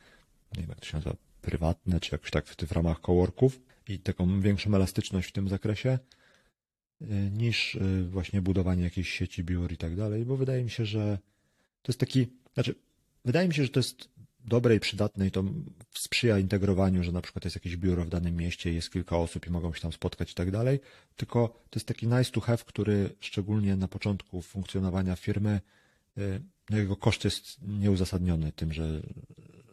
[0.56, 3.98] nie wiem jak to się nazywa, prywatne, czy jakoś tak w, w ramach coworków i
[3.98, 5.98] taką większą elastyczność w tym zakresie,
[7.02, 10.84] y, niż y, właśnie budowanie jakiejś sieci biur i tak dalej, bo wydaje mi się,
[10.84, 11.18] że
[11.82, 12.74] to jest taki, znaczy,
[13.24, 14.08] wydaje mi się, że to jest
[14.44, 15.44] dobre i przydatne i to
[15.94, 19.50] sprzyja integrowaniu, że na przykład jest jakieś biuro w danym mieście, jest kilka osób i
[19.50, 20.80] mogą się tam spotkać i tak dalej,
[21.16, 25.60] tylko to jest taki nice to have, który szczególnie na początku funkcjonowania firmy,
[26.18, 29.02] y, no jego koszt jest nieuzasadniony tym, że,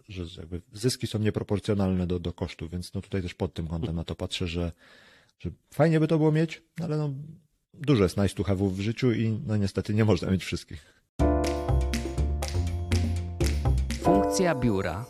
[0.10, 3.96] że jakby zyski są nieproporcjonalne do, do kosztu, więc no tutaj też pod tym kątem
[3.96, 4.72] na to patrzę, że,
[5.40, 7.14] że fajnie by to było mieć, no ale no
[7.74, 11.05] dużo jest nice to have'ów w życiu i no niestety nie można mieć wszystkich.
[14.06, 15.06] Funkcja biura.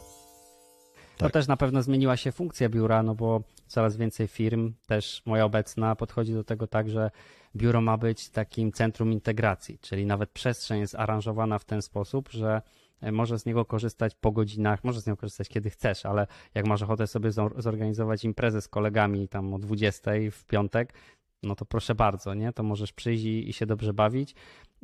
[1.17, 1.31] To Tak.
[1.33, 5.95] też na pewno zmieniła się funkcja biura, no bo coraz więcej firm, też moja obecna,
[5.95, 7.11] podchodzi do tego tak, że
[7.55, 12.61] biuro ma być takim centrum integracji, czyli nawet przestrzeń jest aranżowana w ten sposób, że
[13.01, 16.67] e, możesz z niego korzystać po godzinach, możesz z niego korzystać kiedy chcesz, ale jak
[16.67, 20.93] masz ochotę sobie zor- zorganizować imprezę z kolegami tam o 20 w piątek,
[21.43, 22.53] no to proszę bardzo, nie?
[22.53, 24.35] To możesz przyjść i się dobrze bawić.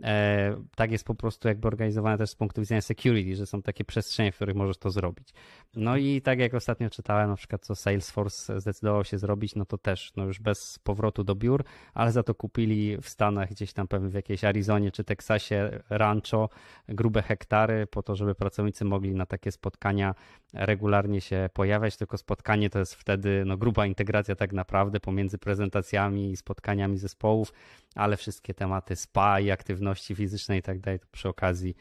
[0.04, 3.86] E, tak jest po prostu jakby organizowane też z punktu widzenia security, że są takie
[3.86, 5.30] przestrzenie, w których możesz to zrobić.
[5.76, 9.78] No i tak jak ostatnio czytałem, na przykład co Salesforce zdecydował się zrobić, no to
[9.78, 11.64] też no już bez powrotu do biur,
[11.94, 16.50] ale za to kupili w Stanach gdzieś tam pewnie w jakiejś Arizonie czy Teksasie rancho,
[16.90, 20.16] grube hektary po to, żeby pracownicy mogli na takie spotkania
[20.54, 26.32] regularnie się pojawiać, tylko spotkanie to jest wtedy no, gruba integracja tak naprawdę pomiędzy prezentacjami
[26.32, 27.54] i spotkaniami zespołów,
[27.96, 29.81] ale wszystkie tematy spa i aktywności
[30.16, 31.76] fizycznej i tak dalej, to przy okazji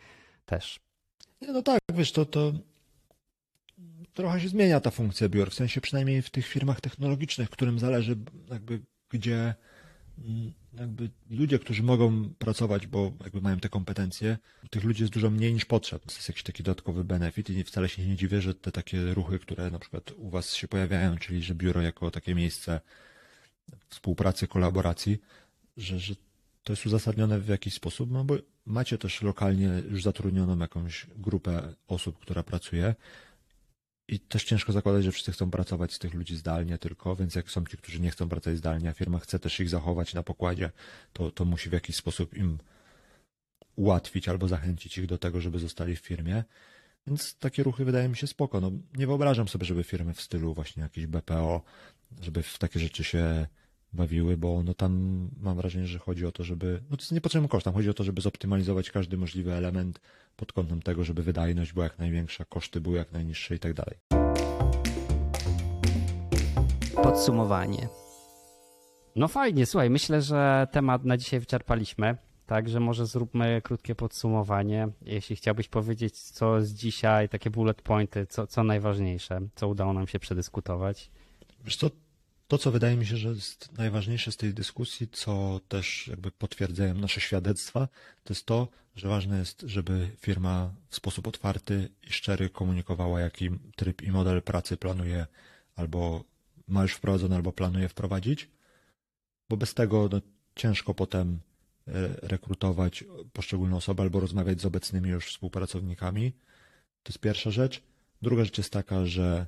[0.46, 0.80] też.
[1.40, 2.52] No tak, wiesz, to, to
[4.14, 8.16] trochę się zmienia ta funkcja biur, w sensie przynajmniej w tych firmach technologicznych, którym zależy
[8.50, 8.80] jakby
[9.10, 9.54] gdzie
[10.18, 14.38] mm, jakby ludzie, którzy mogą pracować, bo jakby mają te kompetencje,
[14.70, 16.04] tych ludzi jest dużo mniej niż potrzeb.
[16.06, 19.38] To jest jakiś taki dodatkowy benefit i wcale się nie dziwię, że te takie ruchy,
[19.38, 22.80] które na przykład u was się pojawiają, czyli że biuro jako takie miejsce
[23.88, 25.18] współpracy, kolaboracji,
[25.76, 26.14] że, że
[26.62, 28.34] to jest uzasadnione w jakiś sposób, no bo
[28.66, 32.94] macie też lokalnie już zatrudnioną jakąś grupę osób, która pracuje.
[34.08, 37.50] I też ciężko zakładać, że wszyscy chcą pracować z tych ludzi zdalnie tylko, więc jak
[37.50, 40.70] są ci, którzy nie chcą pracować zdalnie, a firma chce też ich zachować na pokładzie,
[41.12, 42.58] to, to musi w jakiś sposób im
[43.76, 46.44] ułatwić albo zachęcić ich do tego, żeby zostali w firmie.
[47.06, 48.60] Więc takie ruchy wydaje mi się spoko.
[48.60, 51.62] No, nie wyobrażam sobie, żeby firmy w stylu właśnie jakiś BPO,
[52.20, 53.46] żeby w takie rzeczy się
[53.92, 57.48] bawiły, bo no tam mam wrażenie, że chodzi o to, żeby, no to jest niepotrzebny
[57.48, 60.00] koszt, tam chodzi o to, żeby zoptymalizować każdy możliwy element
[60.36, 63.98] pod kątem tego, żeby wydajność była jak największa, koszty były jak najniższe i tak dalej.
[67.02, 67.88] Podsumowanie.
[69.16, 72.16] No fajnie, słuchaj, myślę, że temat na dzisiaj wyczerpaliśmy.
[72.46, 74.88] Także może zróbmy krótkie podsumowanie.
[75.02, 80.06] Jeśli chciałbyś powiedzieć, co z dzisiaj, takie bullet pointy, co, co najważniejsze, co udało nam
[80.06, 81.10] się przedyskutować.
[81.64, 81.90] Wiesz co,
[82.50, 86.94] to co wydaje mi się, że jest najważniejsze z tej dyskusji, co też jakby potwierdzają
[86.94, 87.88] nasze świadectwa,
[88.24, 93.50] to jest to, że ważne jest, żeby firma w sposób otwarty i szczery komunikowała, jaki
[93.76, 95.26] tryb i model pracy planuje
[95.76, 96.24] albo
[96.68, 98.48] ma już wprowadzony, albo planuje wprowadzić,
[99.48, 100.20] bo bez tego no,
[100.56, 101.40] ciężko potem
[102.22, 106.32] rekrutować poszczególne osoby albo rozmawiać z obecnymi już współpracownikami.
[107.02, 107.82] To jest pierwsza rzecz.
[108.22, 109.46] Druga rzecz jest taka, że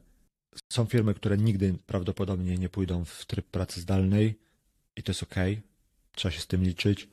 [0.72, 4.38] są firmy, które nigdy prawdopodobnie nie pójdą w tryb pracy zdalnej
[4.96, 5.34] i to jest ok.
[6.12, 7.08] Trzeba się z tym liczyć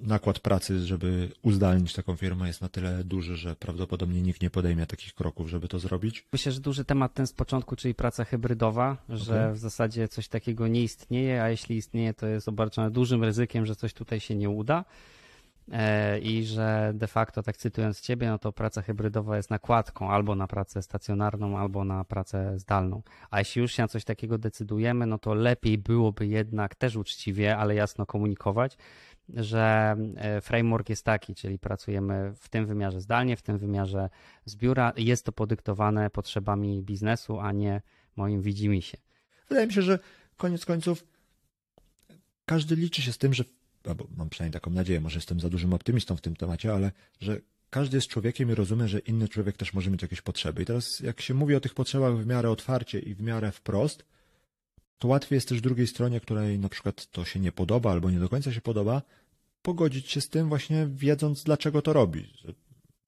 [0.00, 4.86] nakład pracy, żeby uzdalnić taką firmę jest na tyle duży, że prawdopodobnie nikt nie podejmie
[4.86, 6.26] takich kroków, żeby to zrobić.
[6.32, 9.52] Myślę, że duży temat ten z początku, czyli praca hybrydowa, że okay.
[9.52, 13.76] w zasadzie coś takiego nie istnieje, a jeśli istnieje, to jest obarczone dużym ryzykiem, że
[13.76, 14.84] coś tutaj się nie uda.
[15.72, 20.34] E, I że de facto, tak cytując Ciebie, no to praca hybrydowa jest nakładką albo
[20.34, 23.02] na pracę stacjonarną, albo na pracę zdalną.
[23.30, 27.56] A jeśli już się na coś takiego decydujemy, no to lepiej byłoby jednak też uczciwie,
[27.56, 28.76] ale jasno komunikować,
[29.28, 34.10] że e, framework jest taki, czyli pracujemy w tym wymiarze zdalnie, w tym wymiarze
[34.44, 34.92] z biura.
[34.96, 37.82] Jest to podyktowane potrzebami biznesu, a nie
[38.16, 38.98] moim widzimisię.
[39.48, 39.98] Wydaje mi się, że
[40.36, 41.04] koniec końców
[42.44, 43.44] każdy liczy się z tym, że,
[43.88, 47.40] albo mam przynajmniej taką nadzieję, może jestem za dużym optymistą w tym temacie, ale że
[47.70, 50.62] każdy jest człowiekiem i rozumie, że inny człowiek też może mieć jakieś potrzeby.
[50.62, 54.04] I teraz, jak się mówi o tych potrzebach w miarę otwarcie i w miarę wprost,
[54.98, 58.18] to łatwiej jest też drugiej stronie, której na przykład to się nie podoba albo nie
[58.18, 59.02] do końca się podoba,
[59.62, 62.32] pogodzić się z tym właśnie wiedząc dlaczego to robi.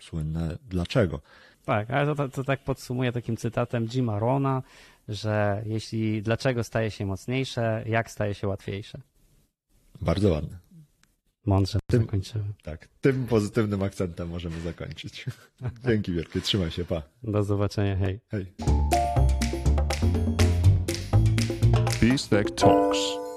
[0.02, 1.20] Słynne dlaczego.
[1.64, 4.62] Tak, ale to, to tak podsumuję takim cytatem Jima Rona,
[5.08, 9.00] że jeśli dlaczego staje się mocniejsze, jak staje się łatwiejsze.
[10.00, 10.58] Bardzo ładne.
[11.48, 12.44] Mądrze tym, zakończymy.
[12.62, 15.26] Tak, tym pozytywnym akcentem możemy zakończyć.
[15.86, 17.02] Dzięki wielkie, trzymaj się, pa.
[17.22, 18.20] Do zobaczenia, hej.
[18.30, 18.46] Hej.
[22.00, 23.27] Peace Talks.